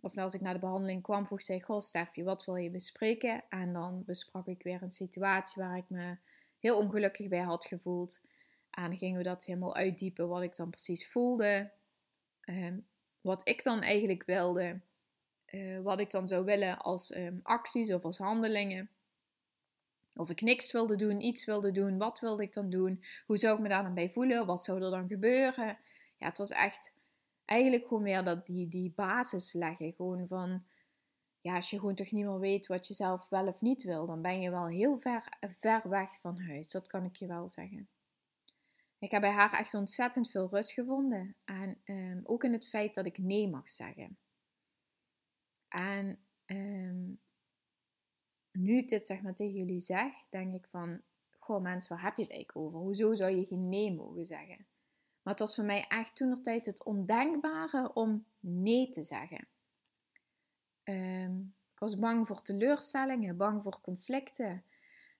[0.00, 3.44] of als ik naar de behandeling kwam, vroeg zij: Goh, Steffi, wat wil je bespreken?
[3.48, 6.16] En dan besprak ik weer een situatie waar ik me
[6.58, 8.20] heel ongelukkig bij had gevoeld.
[8.70, 11.70] En gingen we dat helemaal uitdiepen, wat ik dan precies voelde.
[12.44, 12.78] Ehm,
[13.20, 14.80] wat ik dan eigenlijk wilde,
[15.50, 18.90] uh, wat ik dan zou willen als um, acties of als handelingen.
[20.14, 23.04] Of ik niks wilde doen, iets wilde doen, wat wilde ik dan doen?
[23.26, 24.46] Hoe zou ik me daar dan bij voelen?
[24.46, 25.78] Wat zou er dan gebeuren?
[26.16, 26.92] Ja, het was echt
[27.44, 29.92] eigenlijk gewoon weer dat die, die basis leggen.
[29.92, 30.64] Gewoon van,
[31.40, 34.06] ja, als je gewoon toch niet meer weet wat je zelf wel of niet wil,
[34.06, 35.28] dan ben je wel heel ver,
[35.58, 36.68] ver weg van huis.
[36.68, 37.88] Dat kan ik je wel zeggen.
[39.04, 41.36] Ik heb bij haar echt ontzettend veel rust gevonden.
[41.44, 44.18] En um, ook in het feit dat ik nee mag zeggen.
[45.68, 47.20] En um,
[48.52, 51.02] nu ik dit zeg maar tegen jullie zeg, denk ik van...
[51.38, 52.78] Goh mensen, waar heb je het eigenlijk over?
[52.78, 54.66] Hoezo zou je geen nee mogen zeggen?
[55.22, 59.48] Maar het was voor mij echt toen tijd het ondenkbare om nee te zeggen.
[60.84, 64.64] Um, ik was bang voor teleurstellingen, bang voor conflicten.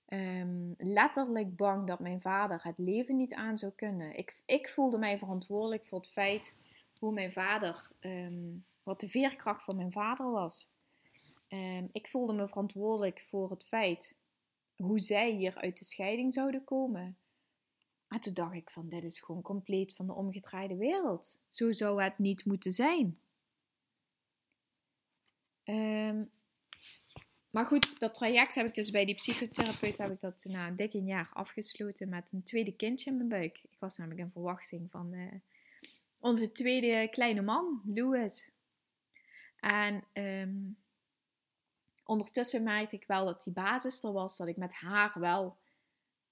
[0.09, 4.17] Um, letterlijk bang dat mijn vader het leven niet aan zou kunnen.
[4.17, 6.57] Ik, ik voelde mij verantwoordelijk voor het feit
[6.99, 10.69] hoe mijn vader, um, wat de veerkracht van mijn vader was.
[11.49, 14.17] Um, ik voelde me verantwoordelijk voor het feit
[14.77, 17.17] hoe zij hier uit de scheiding zouden komen.
[18.09, 21.39] En toen dacht ik van, dit is gewoon compleet van de omgedraaide wereld.
[21.49, 23.19] Zo zou het niet moeten zijn.
[25.65, 26.31] Um,
[27.55, 30.77] maar goed, dat traject heb ik dus bij die psychotherapeut heb ik dat na een
[30.77, 33.59] dik een jaar afgesloten met een tweede kindje in mijn buik.
[33.63, 35.33] Ik was namelijk in verwachting van uh,
[36.19, 38.51] onze tweede kleine man, Louis.
[39.61, 40.77] En um,
[42.05, 45.57] ondertussen merkte ik wel dat die basis er was, dat ik met haar wel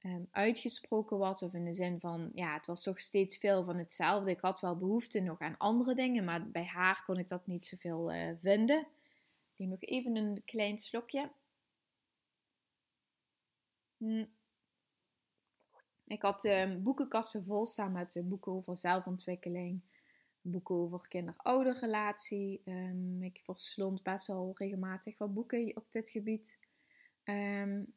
[0.00, 1.42] um, uitgesproken was.
[1.42, 4.30] Of in de zin van, ja, het was toch steeds veel van hetzelfde.
[4.30, 7.66] Ik had wel behoefte nog aan andere dingen, maar bij haar kon ik dat niet
[7.66, 8.87] zoveel uh, vinden
[9.68, 11.31] nog even een klein slokje.
[13.96, 14.25] Hm.
[16.05, 19.81] Ik had um, boekenkasten vol staan met uh, boeken over zelfontwikkeling,
[20.40, 22.62] boeken over kinder-ouderrelatie.
[22.64, 26.59] Um, ik verslond best wel regelmatig wat boeken op dit gebied.
[27.25, 27.94] Um,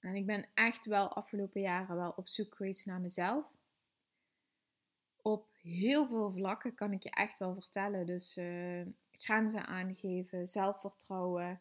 [0.00, 3.53] en ik ben echt wel afgelopen jaren wel op zoek geweest naar mezelf.
[5.64, 8.06] Heel veel vlakken kan ik je echt wel vertellen.
[8.06, 11.60] Dus uh, grenzen aangeven, zelfvertrouwen.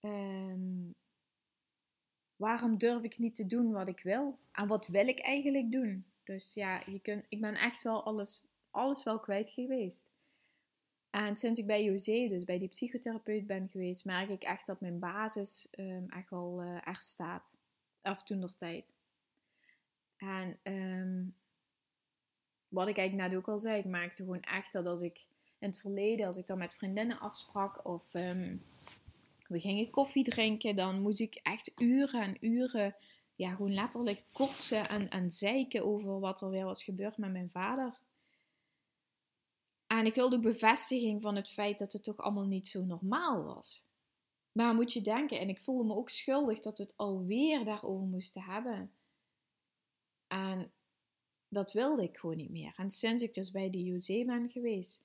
[0.00, 0.94] Um,
[2.36, 4.38] waarom durf ik niet te doen wat ik wil?
[4.52, 6.04] En wat wil ik eigenlijk doen?
[6.24, 10.10] Dus ja, je kunt, ik ben echt wel alles, alles wel kwijt geweest.
[11.10, 14.80] En sinds ik bij José, dus bij die psychotherapeut ben geweest, merk ik echt dat
[14.80, 17.56] mijn basis um, echt wel uh, staat.
[18.02, 18.94] Of toen nog tijd.
[20.16, 21.34] En um,
[22.72, 25.26] wat ik eigenlijk net ook al zei, ik merkte gewoon echt dat als ik
[25.58, 28.62] in het verleden, als ik dan met vriendinnen afsprak of um,
[29.48, 32.94] we gingen koffie drinken, dan moest ik echt uren en uren,
[33.34, 37.50] ja, gewoon letterlijk kotsen en, en zeiken over wat er weer was gebeurd met mijn
[37.50, 37.98] vader.
[39.86, 43.44] En ik wilde ook bevestiging van het feit dat het toch allemaal niet zo normaal
[43.44, 43.84] was.
[44.52, 48.06] Maar moet je denken, en ik voelde me ook schuldig dat we het alweer daarover
[48.06, 48.92] moesten hebben.
[50.26, 50.72] En
[51.52, 52.74] dat wilde ik gewoon niet meer.
[52.76, 55.04] En sinds ik dus bij de IOC ben geweest,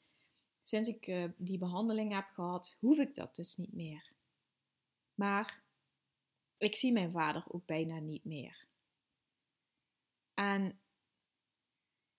[0.61, 4.11] sinds ik uh, die behandeling heb gehad, hoef ik dat dus niet meer.
[5.13, 5.61] Maar
[6.57, 8.65] ik zie mijn vader ook bijna niet meer.
[10.33, 10.79] En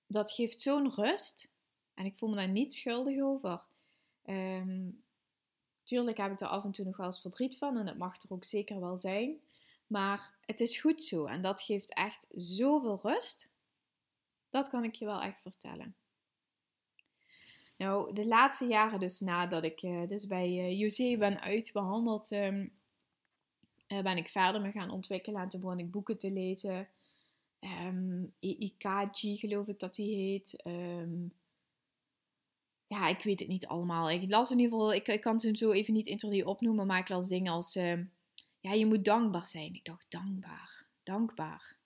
[0.07, 1.51] dat geeft zo'n rust.
[1.95, 3.65] En ik voel me daar niet schuldig over.
[4.25, 5.03] Um,
[5.83, 7.79] tuurlijk heb ik er af en toe nog wel eens verdriet van.
[7.79, 9.41] En dat mag er ook zeker wel zijn.
[9.87, 11.27] Maar het is goed zo.
[11.27, 13.51] En dat geeft echt zoveel rust.
[14.51, 15.95] Dat kan ik je wel echt vertellen.
[17.77, 22.73] Nou, de laatste jaren dus nadat ik uh, dus bij uh, ben uitbehandeld, um,
[23.89, 25.43] uh, ben ik verder me gaan ontwikkelen.
[25.43, 26.89] En toen begon ik boeken te lezen.
[27.61, 30.63] Um, Ikaji geloof ik dat die heet.
[30.67, 31.33] Um,
[32.87, 34.11] ja, ik weet het niet allemaal.
[34.11, 36.99] Ik las in ieder geval, ik, ik kan ze zo even niet interview opnoemen, maar
[36.99, 37.75] ik las dingen als,
[38.61, 39.75] ja, je moet dankbaar zijn.
[39.75, 41.77] Ik dacht, dankbaar, dankbaar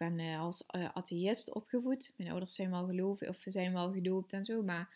[0.00, 2.12] ben uh, als uh, atheïst opgevoed.
[2.16, 4.62] Mijn ouders zijn wel geloven of zijn wel gedoopt en zo.
[4.62, 4.94] Maar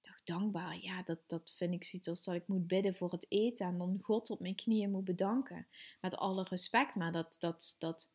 [0.00, 3.26] dacht, dankbaar, ja, dat, dat vind ik zoiets als dat ik moet bidden voor het
[3.28, 3.66] eten.
[3.66, 5.66] En dan God op mijn knieën moet bedanken.
[6.00, 8.10] Met alle respect, maar dat, dat, dat,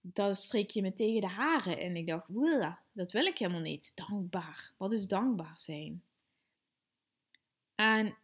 [0.00, 1.78] dat streek je me tegen de haren.
[1.78, 2.28] En ik dacht,
[2.92, 3.96] dat wil ik helemaal niet.
[3.96, 4.72] Dankbaar.
[4.76, 6.02] Wat is dankbaar zijn?
[7.74, 8.16] En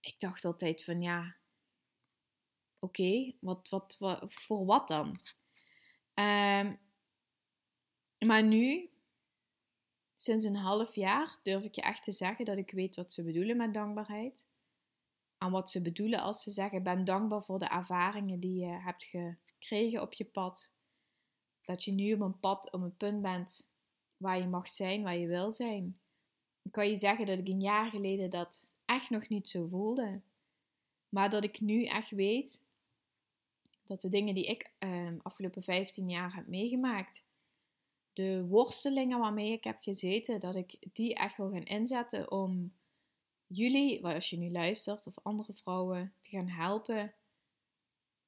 [0.00, 1.36] ik dacht altijd van, ja,
[2.78, 5.20] oké, wat, wat, wat, voor wat dan?
[6.14, 6.78] Um,
[8.18, 8.90] maar nu,
[10.16, 13.24] sinds een half jaar, durf ik je echt te zeggen dat ik weet wat ze
[13.24, 14.46] bedoelen met dankbaarheid.
[15.38, 19.04] En wat ze bedoelen als ze zeggen: ben dankbaar voor de ervaringen die je hebt
[19.04, 20.70] gekregen op je pad.
[21.62, 23.72] Dat je nu op een pad, op een punt bent
[24.16, 26.00] waar je mag zijn, waar je wil zijn.
[26.62, 30.20] Dan kan je zeggen dat ik een jaar geleden dat echt nog niet zo voelde.
[31.08, 32.64] Maar dat ik nu echt weet
[33.90, 37.24] dat de dingen die ik uh, afgelopen 15 jaar heb meegemaakt,
[38.12, 42.72] de worstelingen waarmee ik heb gezeten, dat ik die echt wil gaan inzetten om
[43.46, 47.14] jullie, als je nu luistert, of andere vrouwen te gaan helpen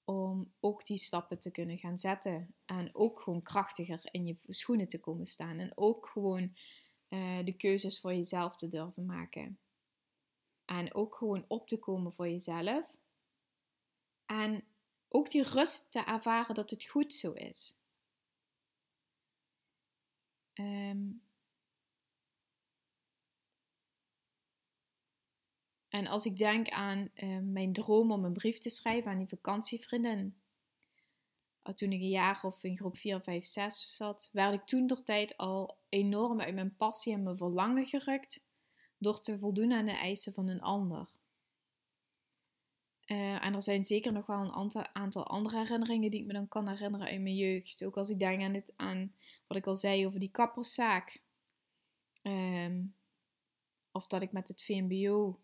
[0.04, 2.54] om ook die stappen te kunnen gaan zetten.
[2.64, 5.58] En ook gewoon krachtiger in je schoenen te komen staan.
[5.58, 6.56] En ook gewoon
[7.08, 9.58] uh, de keuzes voor jezelf te durven maken.
[10.64, 12.96] En ook gewoon op te komen voor jezelf.
[14.26, 14.64] En
[15.12, 17.76] ook die rust te ervaren dat het goed zo is.
[20.54, 21.22] Um,
[25.88, 29.28] en als ik denk aan uh, mijn droom om een brief te schrijven aan die
[29.28, 30.36] vakantievriendin.
[31.74, 35.02] Toen ik een jaar of in groep 4, 5, 6 zat, werd ik toen door
[35.02, 38.44] tijd al enorm uit mijn passie en mijn verlangen gerukt
[38.98, 41.08] door te voldoen aan de eisen van een ander.
[43.12, 46.48] Uh, en er zijn zeker nog wel een aantal andere herinneringen die ik me dan
[46.48, 47.84] kan herinneren uit mijn jeugd.
[47.84, 49.14] Ook als ik denk aan, het, aan
[49.46, 51.20] wat ik al zei over die kapperszaak.
[52.22, 52.94] Um,
[53.90, 55.38] of dat ik met het VMBO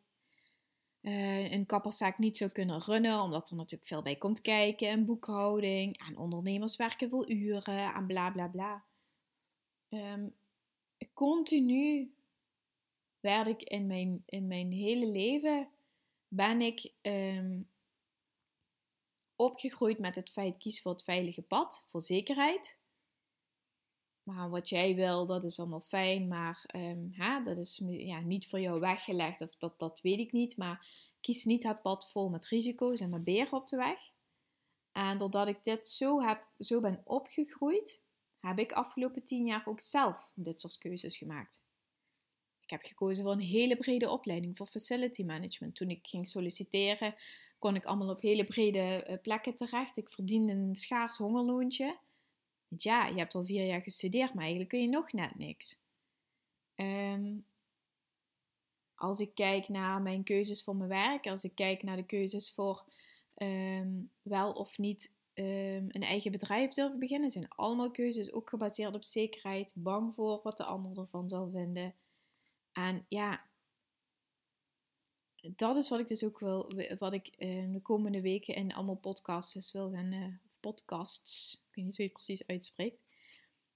[1.01, 4.89] eh, een kapperszaak niet zou kunnen runnen, omdat er natuurlijk veel bij komt kijken.
[4.89, 8.85] En boekhouding, en ondernemers werken veel uren, en bla bla bla.
[9.89, 10.35] Um,
[11.15, 12.15] continu
[13.21, 15.69] werd ik in mijn, in mijn hele leven
[16.29, 17.71] ben ik um,
[19.37, 22.79] opgegroeid met het feit kies voor het veilige pad, voor zekerheid.
[24.23, 28.49] Maar wat jij wil, dat is allemaal fijn, maar um, hè, dat is ja, niet
[28.49, 30.57] voor jou weggelegd, of dat, dat weet ik niet.
[30.57, 30.87] Maar
[31.21, 34.01] kies niet het pad vol met risico's en met beren op de weg.
[34.93, 38.03] En doordat ik dit zo, heb, zo ben opgegroeid,
[38.41, 41.62] heb ik afgelopen tien jaar ook zelf dit soort keuzes gemaakt.
[42.69, 45.75] Ik heb gekozen voor een hele brede opleiding voor facility management.
[45.75, 47.14] Toen ik ging solliciteren,
[47.59, 49.97] kon ik allemaal op hele brede eh, plekken terecht.
[49.97, 51.97] Ik verdiende een schaars hongerloontje.
[52.69, 55.81] Ja, je hebt al vier jaar gestudeerd, maar eigenlijk kun je nog net niks.
[56.75, 57.37] Ehm,
[58.95, 62.53] als ik kijk naar mijn keuzes voor mijn werk, als ik kijk naar de keuzes
[62.53, 62.85] voor
[63.35, 63.91] ehm,
[64.23, 67.31] wel of niet ehm, een eigen bedrijf durven beginnen.
[67.31, 71.95] Zijn allemaal keuzes, ook gebaseerd op zekerheid, bang voor wat de ander ervan zal vinden.
[72.73, 73.49] En ja,
[75.41, 78.97] dat is wat ik dus ook wil, wat ik uh, de komende weken in allemaal
[78.97, 83.03] podcasts wil gaan, uh, podcasts, ik weet niet hoe je het precies uitspreekt,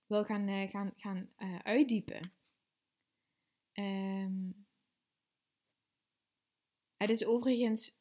[0.07, 1.31] wil gaan, uh, gaan, gaan
[1.63, 2.33] uitdiepen.
[3.73, 4.67] Um,
[6.97, 7.99] het is overigens,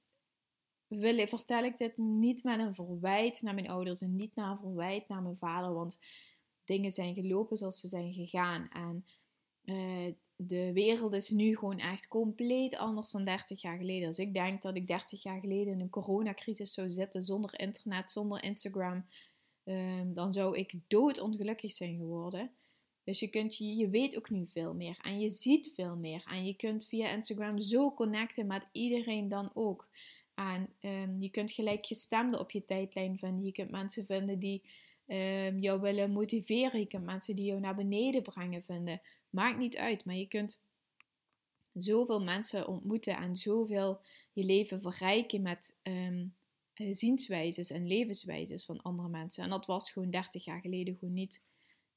[0.87, 4.57] wil, vertel ik dit niet met een verwijt naar mijn ouders en niet naar een
[4.57, 5.99] verwijt naar mijn vader, want
[6.63, 8.69] dingen zijn gelopen zoals ze zijn gegaan.
[8.69, 9.05] En
[10.47, 14.07] de wereld is nu gewoon echt compleet anders dan 30 jaar geleden.
[14.07, 18.11] Als ik denk dat ik 30 jaar geleden in een coronacrisis zou zitten zonder internet,
[18.11, 19.05] zonder Instagram,
[19.63, 22.51] um, dan zou ik doodongelukkig zijn geworden.
[23.03, 26.23] Dus je, kunt, je, weet ook nu veel meer en je ziet veel meer.
[26.29, 29.87] En je kunt via Instagram zo connecten met iedereen dan ook.
[30.33, 33.45] En um, je kunt gelijkgestemden op je tijdlijn vinden.
[33.45, 34.61] Je kunt mensen vinden die
[35.11, 36.79] um, jou willen motiveren.
[36.79, 39.01] Je kunt mensen die jou naar beneden brengen vinden.
[39.29, 40.59] Maakt niet uit, maar je kunt
[41.73, 44.01] zoveel mensen ontmoeten en zoveel
[44.33, 46.33] je leven verrijken met um,
[46.75, 49.43] zienswijzes en levenswijzes van andere mensen.
[49.43, 51.41] En dat was gewoon 30 jaar geleden gewoon niet.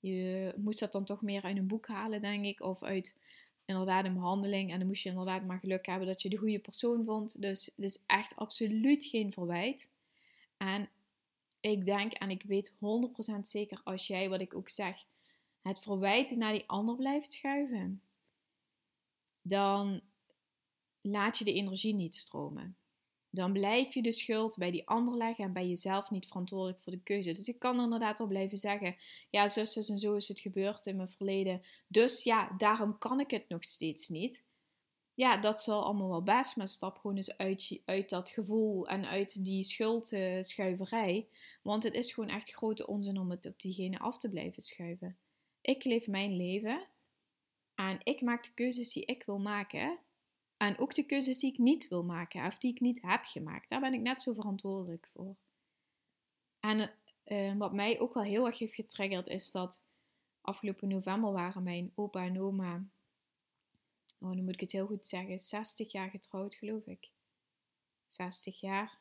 [0.00, 3.16] Je moest dat dan toch meer uit een boek halen, denk ik, of uit
[3.64, 4.72] inderdaad een behandeling.
[4.72, 7.40] En dan moest je inderdaad maar geluk hebben dat je de goede persoon vond.
[7.42, 9.90] Dus het is echt absoluut geen verwijt.
[10.56, 10.88] En
[11.70, 12.76] ik denk en ik weet 100%
[13.40, 15.04] zeker als jij, wat ik ook zeg,
[15.62, 18.02] het verwijten naar die ander blijft schuiven,
[19.42, 20.00] dan
[21.00, 22.76] laat je de energie niet stromen.
[23.30, 26.92] Dan blijf je de schuld bij die ander leggen en bij jezelf niet verantwoordelijk voor
[26.92, 27.32] de keuze.
[27.32, 28.96] Dus ik kan inderdaad al blijven zeggen:
[29.30, 31.62] ja, zus, zus en zo is het gebeurd in mijn verleden.
[31.86, 34.44] Dus ja, daarom kan ik het nog steeds niet.
[35.14, 39.06] Ja, dat zal allemaal wel best, maar stap gewoon eens uit, uit dat gevoel en
[39.06, 41.28] uit die schuldschuiverij.
[41.62, 45.16] Want het is gewoon echt grote onzin om het op diegene af te blijven schuiven.
[45.60, 46.86] Ik leef mijn leven
[47.74, 49.98] en ik maak de keuzes die ik wil maken.
[50.56, 53.68] En ook de keuzes die ik niet wil maken of die ik niet heb gemaakt.
[53.68, 55.36] Daar ben ik net zo verantwoordelijk voor.
[56.60, 56.90] En
[57.26, 59.82] uh, wat mij ook wel heel erg heeft getriggerd is dat
[60.40, 62.84] afgelopen november waren mijn opa en oma,
[64.24, 67.10] oh nu moet ik het heel goed zeggen, 60 jaar getrouwd geloof ik.
[68.06, 68.98] 60 jaar.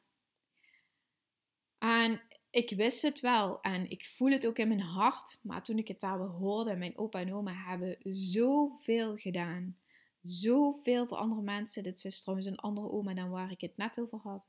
[1.77, 5.39] En ik wist het wel en ik voel het ook in mijn hart.
[5.41, 9.77] Maar toen ik het daar hoorde, mijn opa en oma hebben zoveel gedaan.
[10.21, 11.83] Zoveel voor andere mensen.
[11.83, 14.43] Dit is trouwens een andere oma dan waar ik het net over had.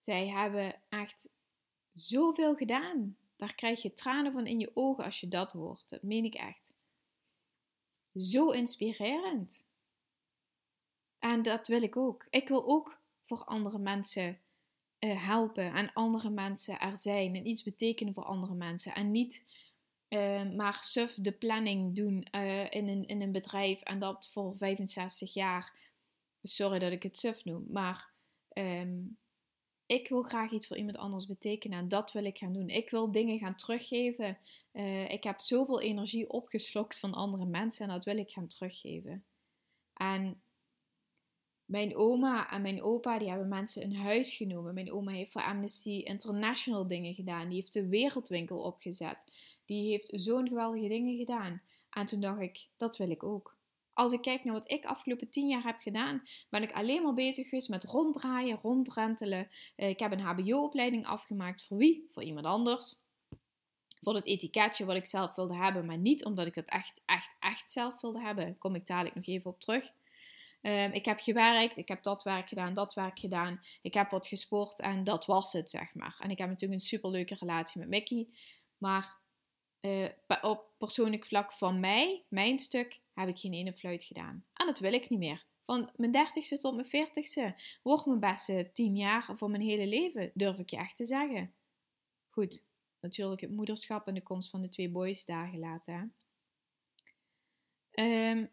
[0.00, 1.28] Zij hebben echt
[1.92, 3.16] zoveel gedaan.
[3.36, 5.88] Daar krijg je tranen van in je ogen als je dat hoort.
[5.88, 6.71] Dat meen ik echt.
[8.14, 9.66] Zo inspirerend.
[11.18, 12.26] En dat wil ik ook.
[12.30, 14.40] Ik wil ook voor andere mensen
[14.98, 18.94] uh, helpen en andere mensen er zijn en iets betekenen voor andere mensen.
[18.94, 19.44] En niet
[20.08, 24.56] uh, maar suf de planning doen uh, in, een, in een bedrijf en dat voor
[24.56, 25.80] 65 jaar.
[26.42, 28.10] Sorry dat ik het suf noem, maar
[28.52, 29.18] um,
[29.86, 32.68] ik wil graag iets voor iemand anders betekenen en dat wil ik gaan doen.
[32.68, 34.38] Ik wil dingen gaan teruggeven.
[35.08, 39.24] ik heb zoveel energie opgeslokt van andere mensen en dat wil ik gaan teruggeven.
[39.94, 40.42] En
[41.64, 44.74] mijn oma en mijn opa die hebben mensen in huis genomen.
[44.74, 47.48] Mijn oma heeft voor Amnesty International dingen gedaan.
[47.48, 49.24] Die heeft de wereldwinkel opgezet.
[49.64, 51.62] Die heeft zo'n geweldige dingen gedaan.
[51.90, 53.56] En toen dacht ik, dat wil ik ook.
[53.94, 57.14] Als ik kijk naar wat ik afgelopen tien jaar heb gedaan, ben ik alleen maar
[57.14, 59.48] bezig geweest met ronddraaien, rondrentelen.
[59.76, 61.64] Eh, ik heb een HBO-opleiding afgemaakt.
[61.64, 62.08] Voor wie?
[62.12, 62.94] Voor iemand anders.
[64.00, 67.36] Voor het etiketje wat ik zelf wilde hebben, maar niet omdat ik dat echt, echt,
[67.40, 68.58] echt zelf wilde hebben.
[68.58, 69.92] Kom ik dadelijk nog even op terug.
[70.62, 73.60] Um, ik heb gewerkt, ik heb dat werk gedaan, dat werk gedaan.
[73.82, 76.16] Ik heb wat gesport en dat was het, zeg maar.
[76.18, 78.28] En ik heb natuurlijk een superleuke relatie met Mickey.
[78.78, 79.16] Maar
[79.82, 80.08] uh,
[80.42, 84.44] op persoonlijk vlak van mij, mijn stuk, heb ik geen ene fluit gedaan.
[84.52, 85.44] En dat wil ik niet meer.
[85.62, 90.30] Van mijn dertigste tot mijn veertigste wordt mijn beste tien jaar voor mijn hele leven,
[90.34, 91.54] durf ik je echt te zeggen.
[92.30, 92.66] Goed,
[93.00, 96.14] natuurlijk het moederschap en de komst van de twee boys daar gelaten.
[97.90, 98.50] Um,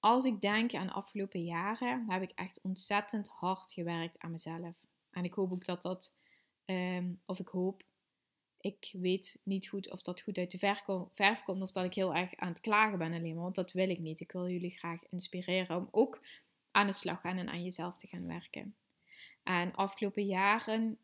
[0.00, 4.76] als ik denk aan de afgelopen jaren, heb ik echt ontzettend hard gewerkt aan mezelf.
[5.10, 6.14] En ik hoop ook dat dat,
[6.64, 7.82] ehm, of ik hoop,
[8.60, 10.58] ik weet niet goed of dat goed uit de
[11.14, 13.72] verf, komt of dat ik heel erg aan het klagen ben alleen maar, want dat
[13.72, 14.20] wil ik niet.
[14.20, 16.20] Ik wil jullie graag inspireren om ook
[16.70, 18.74] aan de slag gaan en aan jezelf te gaan werken.
[19.42, 20.98] En afgelopen jaren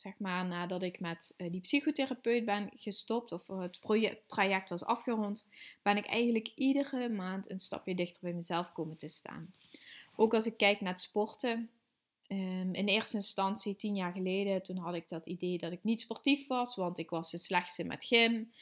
[0.00, 3.80] zeg maar, nadat ik met uh, die psychotherapeut ben gestopt of het
[4.26, 5.46] traject was afgerond,
[5.82, 9.54] ben ik eigenlijk iedere maand een stapje dichter bij mezelf komen te staan.
[10.16, 11.70] ook als ik kijk naar het sporten.
[12.28, 16.00] Ehm, in eerste instantie, tien jaar geleden, toen had ik dat idee dat ik niet
[16.00, 18.52] sportief was, want ik was de slechtste met gym.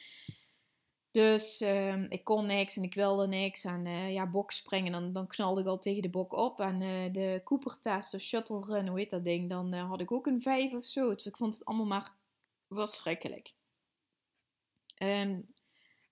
[1.11, 3.63] Dus ehm, ik kon niks en ik wilde niks.
[3.63, 6.59] En uh, ja, bokspringen, dan, dan knalde ik al tegen de bok op.
[6.59, 10.11] En uh, de Cooper-test of shuttle run, hoe heet dat ding, dan uh, had ik
[10.11, 11.13] ook een vijf of zo.
[11.13, 12.11] Dus ik vond het allemaal maar
[12.69, 13.53] verschrikkelijk.
[15.03, 15.47] Um,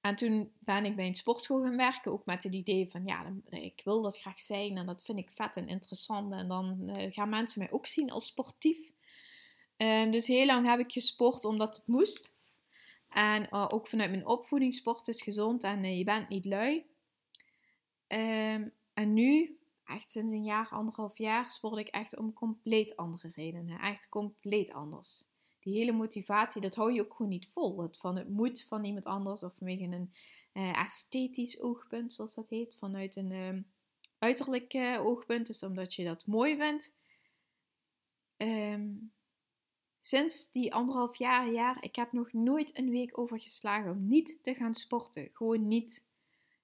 [0.05, 3.33] en toen ben ik bij een sportschool gaan werken, ook met het idee van, ja,
[3.49, 6.33] ik wil dat graag zijn en dat vind ik vet en interessant.
[6.33, 8.91] En dan gaan mensen mij ook zien als sportief.
[9.77, 12.33] Um, dus heel lang heb ik gesport omdat het moest.
[13.09, 16.85] En uh, ook vanuit mijn opvoeding, sport is gezond en uh, je bent niet lui.
[18.07, 23.31] Um, en nu, echt sinds een jaar, anderhalf jaar, sport ik echt om compleet andere
[23.33, 23.79] redenen.
[23.79, 25.23] Echt compleet anders.
[25.65, 27.81] Die hele motivatie, dat hou je ook gewoon niet vol.
[27.81, 30.13] Het, van het moet van iemand anders of vanwege een
[30.53, 32.75] uh, esthetisch oogpunt, zoals dat heet.
[32.79, 33.61] Vanuit een uh,
[34.19, 36.95] uiterlijk oogpunt, dus omdat je dat mooi vindt.
[38.37, 39.13] Um,
[40.05, 44.53] Sinds die anderhalf jaar, jaar, ik heb nog nooit een week overgeslagen om niet te
[44.53, 45.29] gaan sporten.
[45.33, 46.05] Gewoon niet.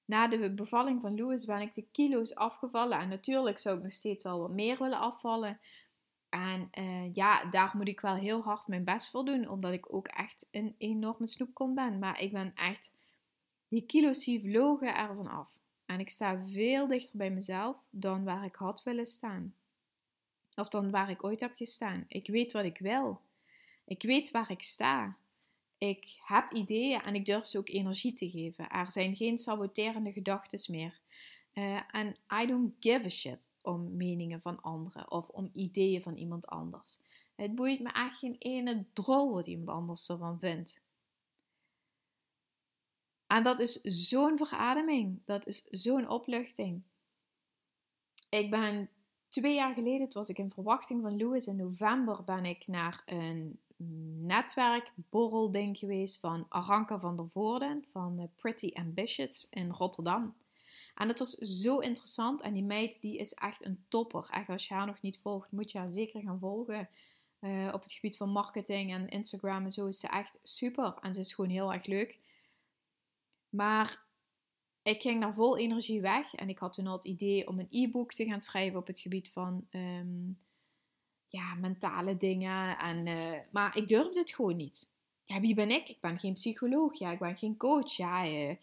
[0.05, 2.99] Na de bevalling van Louis ben ik de kilo's afgevallen.
[2.99, 5.59] En natuurlijk zou ik nog steeds wel wat meer willen afvallen.
[6.31, 9.49] En uh, ja, daar moet ik wel heel hard mijn best voor doen.
[9.49, 11.99] Omdat ik ook echt een enorme snoepkom ben.
[11.99, 12.91] Maar ik ben echt,
[13.67, 15.49] die kilo's vlogen ervan af.
[15.85, 19.55] En ik sta veel dichter bij mezelf dan waar ik had willen staan.
[20.55, 22.05] Of dan waar ik ooit heb gestaan.
[22.07, 23.21] Ik weet wat ik wil.
[23.85, 25.17] Ik weet waar ik sta.
[25.77, 28.69] Ik heb ideeën en ik durf ze ook energie te geven.
[28.69, 30.99] Er zijn geen saboterende gedachten meer.
[31.53, 36.15] Eh, en I don't give a shit om meningen van anderen of om ideeën van
[36.15, 36.99] iemand anders.
[37.35, 40.81] Het boeit me echt geen ene drol wat iemand anders ervan vindt.
[43.27, 45.19] En dat is zo'n verademing.
[45.25, 46.81] Dat is zo'n opluchting.
[48.29, 48.89] Ik ben
[49.27, 51.47] twee jaar geleden, toen was ik in verwachting van Louis.
[51.47, 53.59] In november ben ik naar een
[54.25, 60.35] netwerkborrelding geweest van Aranka van der Voorden van eh, Pretty Ambitious in Rotterdam.
[61.01, 64.27] En het was zo interessant en die meid die is echt een topper.
[64.29, 66.89] Echt, als je haar nog niet volgt, moet je haar zeker gaan volgen.
[67.39, 70.93] Uh, op het gebied van marketing en Instagram en zo is ze echt super.
[71.01, 72.19] En ze is gewoon heel erg leuk.
[73.49, 74.03] Maar
[74.83, 76.33] ik ging daar vol energie weg.
[76.33, 78.99] En ik had toen al het idee om een e-book te gaan schrijven op het
[78.99, 80.39] gebied van um,
[81.27, 82.77] ja, mentale dingen.
[82.77, 84.89] En, uh, maar ik durfde het gewoon niet.
[85.23, 85.89] Ja, wie ben ik?
[85.89, 86.99] Ik ben geen psycholoog.
[86.99, 87.95] Ja, ik ben geen coach.
[87.97, 88.55] Ja, uh,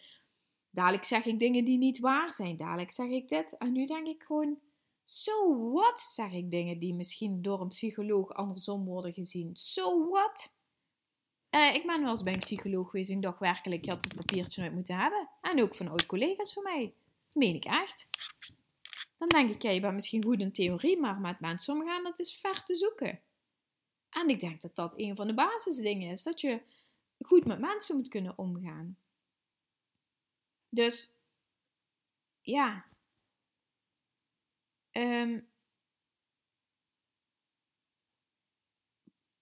[0.71, 2.57] dadelijk zeg ik dingen die niet waar zijn.
[2.57, 3.57] Dadelijk zeg ik dit.
[3.57, 4.59] En nu denk ik gewoon,
[5.05, 6.01] so what?
[6.01, 9.57] Zeg ik dingen die misschien door een psycholoog andersom worden gezien.
[9.57, 10.53] So what?
[11.51, 14.15] Uh, ik ben wel eens bij een psycholoog geweest en dacht werkelijk, je had het
[14.15, 15.29] papiertje nooit moeten hebben.
[15.41, 16.95] En ook van oud-collega's van mij.
[17.27, 18.09] Dat meen ik echt.
[19.19, 22.19] Dan denk ik, ja, je bent misschien goed in theorie, maar met mensen omgaan, dat
[22.19, 23.21] is ver te zoeken.
[24.11, 26.61] En ik denk dat dat een van de basisdingen is, dat je
[27.21, 28.97] goed met mensen moet kunnen omgaan.
[30.69, 31.17] Dus,
[32.41, 32.87] ja.
[34.93, 35.49] Um,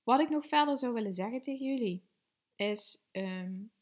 [0.03, 2.05] wat ik nog verder zou willen zeggen tegen jullie,
[2.57, 3.73] is um,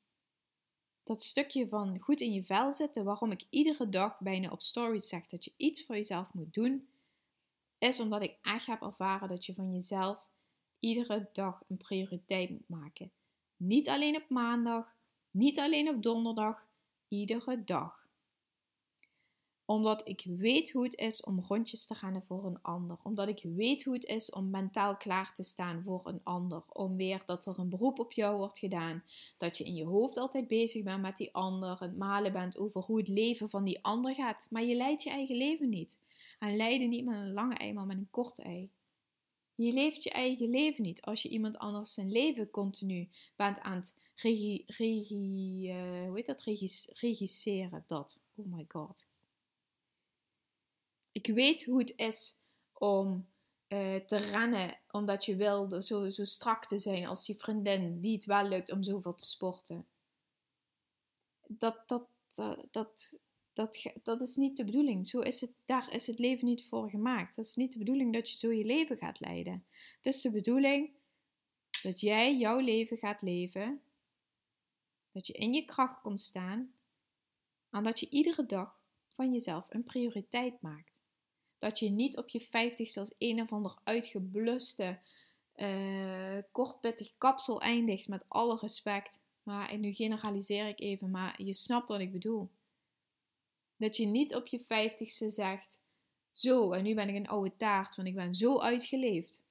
[1.03, 5.09] dat stukje van goed in je vel zitten, waarom ik iedere dag bijna op stories
[5.09, 6.89] zeg dat je iets voor jezelf moet doen,
[7.79, 10.29] is omdat ik echt heb ervaren dat je van jezelf
[10.79, 13.13] iedere dag een prioriteit moet maken.
[13.57, 14.97] Niet alleen op maandag,
[15.31, 16.67] niet alleen op donderdag,
[17.15, 18.05] iedere dag
[19.65, 22.97] omdat ik weet hoe het is om rondjes te gaan voor een ander.
[23.03, 26.63] Omdat ik weet hoe het is om mentaal klaar te staan voor een ander.
[26.69, 29.03] Om weer dat er een beroep op jou wordt gedaan.
[29.37, 31.81] Dat je in je hoofd altijd bezig bent met die ander.
[31.81, 34.47] Het malen bent over hoe het leven van die ander gaat.
[34.51, 35.99] Maar je leidt je eigen leven niet.
[36.39, 38.71] En leiden niet met een lange ei, maar met een korte ei.
[39.55, 43.77] Je leeft je eigen leven niet als je iemand anders zijn leven continu bent aan
[43.77, 46.43] het regie, regie, uh, hoe heet dat?
[46.43, 47.85] Regis, regisseren.
[47.87, 48.21] Dat.
[48.35, 49.07] Oh my god.
[51.13, 52.39] Ik weet hoe het is
[52.73, 53.27] om
[53.69, 58.15] uh, te rennen omdat je wil zo, zo strak te zijn als die vriendin die
[58.15, 59.87] het wel lukt om zoveel te sporten.
[61.47, 63.19] Dat, dat, dat, dat,
[63.55, 65.07] dat, dat is niet de bedoeling.
[65.07, 67.37] Zo is het, daar is het leven niet voor gemaakt.
[67.37, 69.65] Dat is niet de bedoeling dat je zo je leven gaat leiden.
[69.97, 70.91] Het is de bedoeling
[71.83, 73.81] dat jij jouw leven gaat leven.
[75.13, 76.73] Dat je in je kracht komt staan.
[77.71, 78.81] En dat je iedere dag
[79.13, 81.03] van jezelf een prioriteit maakt.
[81.59, 84.99] Dat je niet op je 50 als een of ander uitgebluste,
[85.57, 89.21] uh, kortpittig kapsel eindigt, met alle respect.
[89.43, 92.51] Maar nu generaliseer ik even, maar je snapt wat ik bedoel.
[93.85, 95.81] Dat je niet op je 50ste zegt:
[96.31, 99.45] Zo, en nu ben ik een oude taart, want ik ben zo uitgeleefd.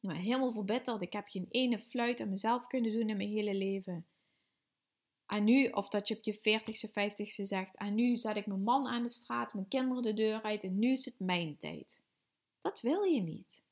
[0.00, 1.02] Ik ben helemaal verbitterd.
[1.02, 4.06] Ik heb geen ene fluit aan mezelf kunnen doen in mijn hele leven.
[5.26, 8.62] En nu, of dat je op je 40ste, 50ste zegt, en nu zet ik mijn
[8.62, 12.02] man aan de straat, mijn kinderen de deur uit en nu is het mijn tijd.
[12.60, 13.62] Dat wil je niet.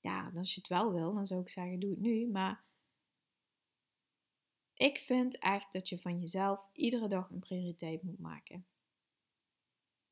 [0.00, 2.26] Ja, als je het wel wil, dan zou ik zeggen, doe het nu.
[2.26, 2.64] Maar
[4.82, 8.66] ik vind echt dat je van jezelf iedere dag een prioriteit moet maken.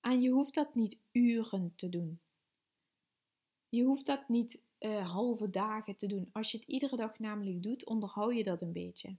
[0.01, 2.21] En je hoeft dat niet uren te doen.
[3.69, 6.29] Je hoeft dat niet uh, halve dagen te doen.
[6.33, 9.17] Als je het iedere dag namelijk doet, onderhoud je dat een beetje.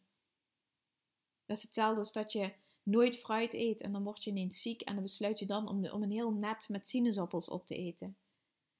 [1.45, 4.81] Dat is hetzelfde als dat je nooit fruit eet en dan word je ineens ziek
[4.81, 8.17] en dan besluit je dan om, een heel net met sinaasappels op te eten.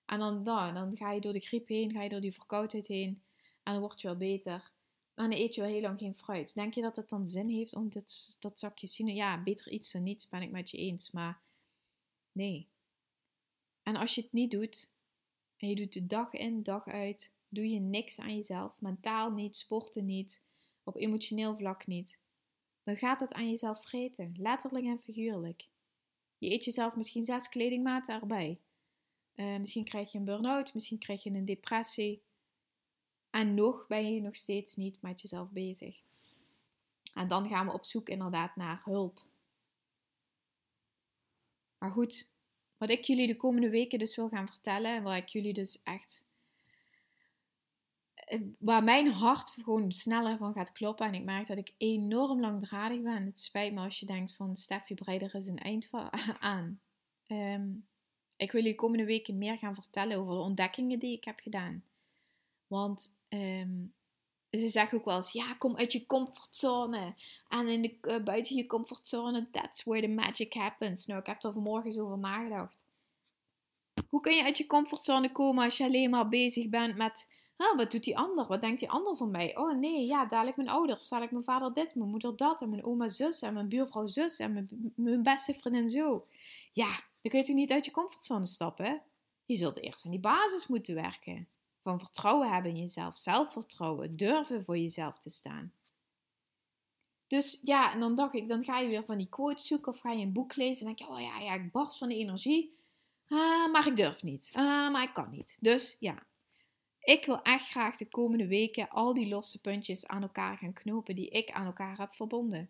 [0.06, 2.88] En dan, nou, dan ga je door de griep heen, ga je door die verkoudheid
[2.88, 3.24] heen
[3.64, 4.72] en dan word je wel beter.
[5.14, 6.54] Dan eet je wel heel lang geen fruit.
[6.54, 9.36] Denk je dat het dan zin heeft om dit, dat zakje sinaasappels?
[9.36, 11.12] Ja, beter iets dan niets, ben ik met je eens.
[11.12, 11.42] Maar
[12.32, 12.68] nee.
[13.84, 14.92] En als je het niet doet,
[15.58, 19.56] en je doet de dag in, dag uit, doe je niks aan jezelf, mentaal niet,
[19.56, 20.42] sporten niet,
[20.84, 22.20] op emotioneel vlak niet,
[22.84, 25.68] dan gaat het aan jezelf vreten, letterlijk en figuurlijk.
[26.38, 28.60] Je eet jezelf misschien zes kledingmaten erbij.
[29.36, 32.22] Uh, misschien krijg je een burn-out, misschien krijg je een depressie.
[33.32, 36.02] En nog ben je nog steeds niet met jezelf bezig.
[37.14, 39.22] En dan gaan we op zoek inderdaad naar hulp.
[41.78, 42.30] Maar goed,
[42.78, 44.96] wat ik jullie de komende weken dus wil gaan vertellen.
[44.96, 46.24] En waar ik jullie dus echt.
[48.16, 51.08] Eh, waar mijn hart gewoon sneller van gaat kloppen.
[51.08, 53.26] En ik merk dat ik enorm langdradig ben.
[53.26, 55.90] Het spijt me als je denkt van Steffi Breider is een eind
[56.40, 56.80] aan.
[57.28, 57.88] Um,
[58.36, 61.40] ik wil jullie de komende weken meer gaan vertellen over de ontdekkingen die ik heb
[61.40, 61.84] gedaan.
[62.72, 63.94] Want um,
[64.50, 67.16] ze zeggen ook wel eens, ja, kom uit je comfortzone.
[67.48, 71.06] En in de, uh, buiten je comfortzone, that's where the magic happens.
[71.06, 72.84] Nou, ik heb er vanmorgen zo over nagedacht.
[74.10, 77.28] Hoe kun je uit je comfortzone komen als je alleen maar bezig bent met,
[77.76, 78.48] wat doet die ander?
[78.48, 79.58] Wat denkt die ander van mij?
[79.58, 82.86] Oh nee, ja, dadelijk mijn ouders, dadelijk mijn vader dit, mijn moeder dat, en mijn
[82.86, 86.28] oma zus, en mijn buurvrouw zus, en mijn, mijn beste vriendin zo.
[86.72, 86.90] Ja,
[87.22, 89.02] dan kun je toch niet uit je comfortzone stappen?
[89.46, 91.48] Je zult eerst aan die basis moeten werken.
[91.82, 95.74] Van vertrouwen hebben in jezelf, zelfvertrouwen, durven voor jezelf te staan.
[97.28, 100.00] Dus ja, en dan dacht ik, dan ga je weer van die quotes zoeken of
[100.00, 102.16] ga je een boek lezen en denk je, oh ja, ja, ik barst van de
[102.16, 102.76] energie.
[103.28, 104.52] Ah, maar ik durf niet.
[104.56, 105.58] Ah, maar ik kan niet.
[105.60, 106.24] Dus ja,
[107.00, 111.16] ik wil echt graag de komende weken al die losse puntjes aan elkaar gaan knopen
[111.16, 112.70] die ik aan elkaar heb verbonden.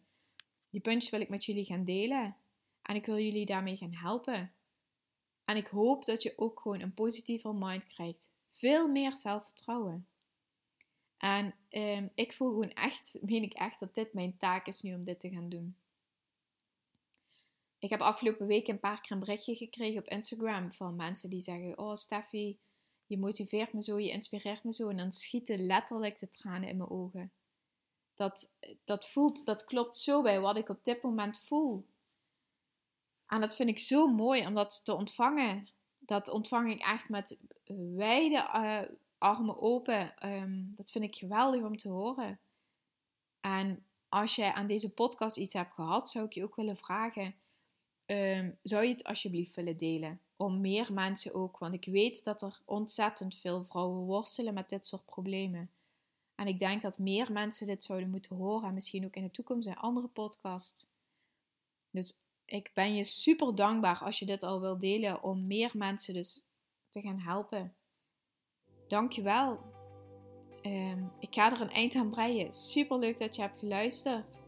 [0.70, 2.36] Die puntjes wil ik met jullie gaan delen.
[2.82, 4.51] En ik wil jullie daarmee gaan helpen.
[5.45, 8.28] En ik hoop dat je ook gewoon een positiever mind krijgt
[8.62, 10.07] veel meer zelfvertrouwen.
[11.18, 14.95] En um, ik voel gewoon echt, meen ik echt, dat dit mijn taak is nu
[14.95, 15.76] om dit te gaan doen.
[17.80, 21.41] Ik heb afgelopen week een paar keer een berichtje gekregen op Instagram van mensen die
[21.41, 22.57] zeggen: Oh, Steffi,
[23.05, 24.89] je motiveert me zo, je inspireert me zo.
[24.89, 27.32] En dan schieten letterlijk de tranen in mijn ogen.
[28.16, 28.49] Dat,
[28.84, 31.86] dat voelt, dat klopt zo bij wat ik op dit moment voel.
[33.28, 35.68] En dat vind ik zo mooi om dat te ontvangen.
[35.99, 37.38] Dat ontvang ik echt met
[37.95, 38.80] wijde uh,
[39.17, 40.17] armen open.
[40.17, 42.39] Ehm, dat vind ik geweldig om te horen.
[43.39, 47.36] En als jij aan deze podcast iets hebt gehad, zou ik je ook willen vragen:
[48.05, 50.19] um, zou je het alsjeblieft willen delen?
[50.36, 54.88] Om meer mensen ook, want ik weet dat er ontzettend veel vrouwen worstelen met dit
[54.88, 55.69] soort problemen.
[56.36, 59.32] En ik denk dat meer mensen dit zouden moeten horen en misschien ook in de
[59.32, 60.88] toekomst in andere podcasts.
[61.91, 66.13] Dus ik ben je super dankbaar als je dit al wil delen om meer mensen
[66.13, 66.41] dus
[66.92, 67.76] te gaan helpen.
[68.88, 69.60] Dankjewel.
[70.62, 72.54] Um, ik ga er een eind aan breien.
[72.54, 74.39] Super leuk dat je hebt geluisterd.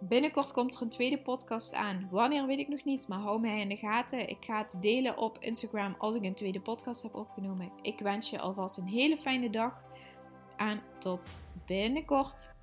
[0.00, 2.08] Binnenkort komt er een tweede podcast aan.
[2.10, 4.28] Wanneer weet ik nog niet, maar hou mij in de gaten.
[4.28, 7.72] Ik ga het delen op Instagram als ik een tweede podcast heb opgenomen.
[7.82, 9.82] Ik wens je alvast een hele fijne dag
[10.56, 11.32] en tot
[11.66, 12.54] binnenkort.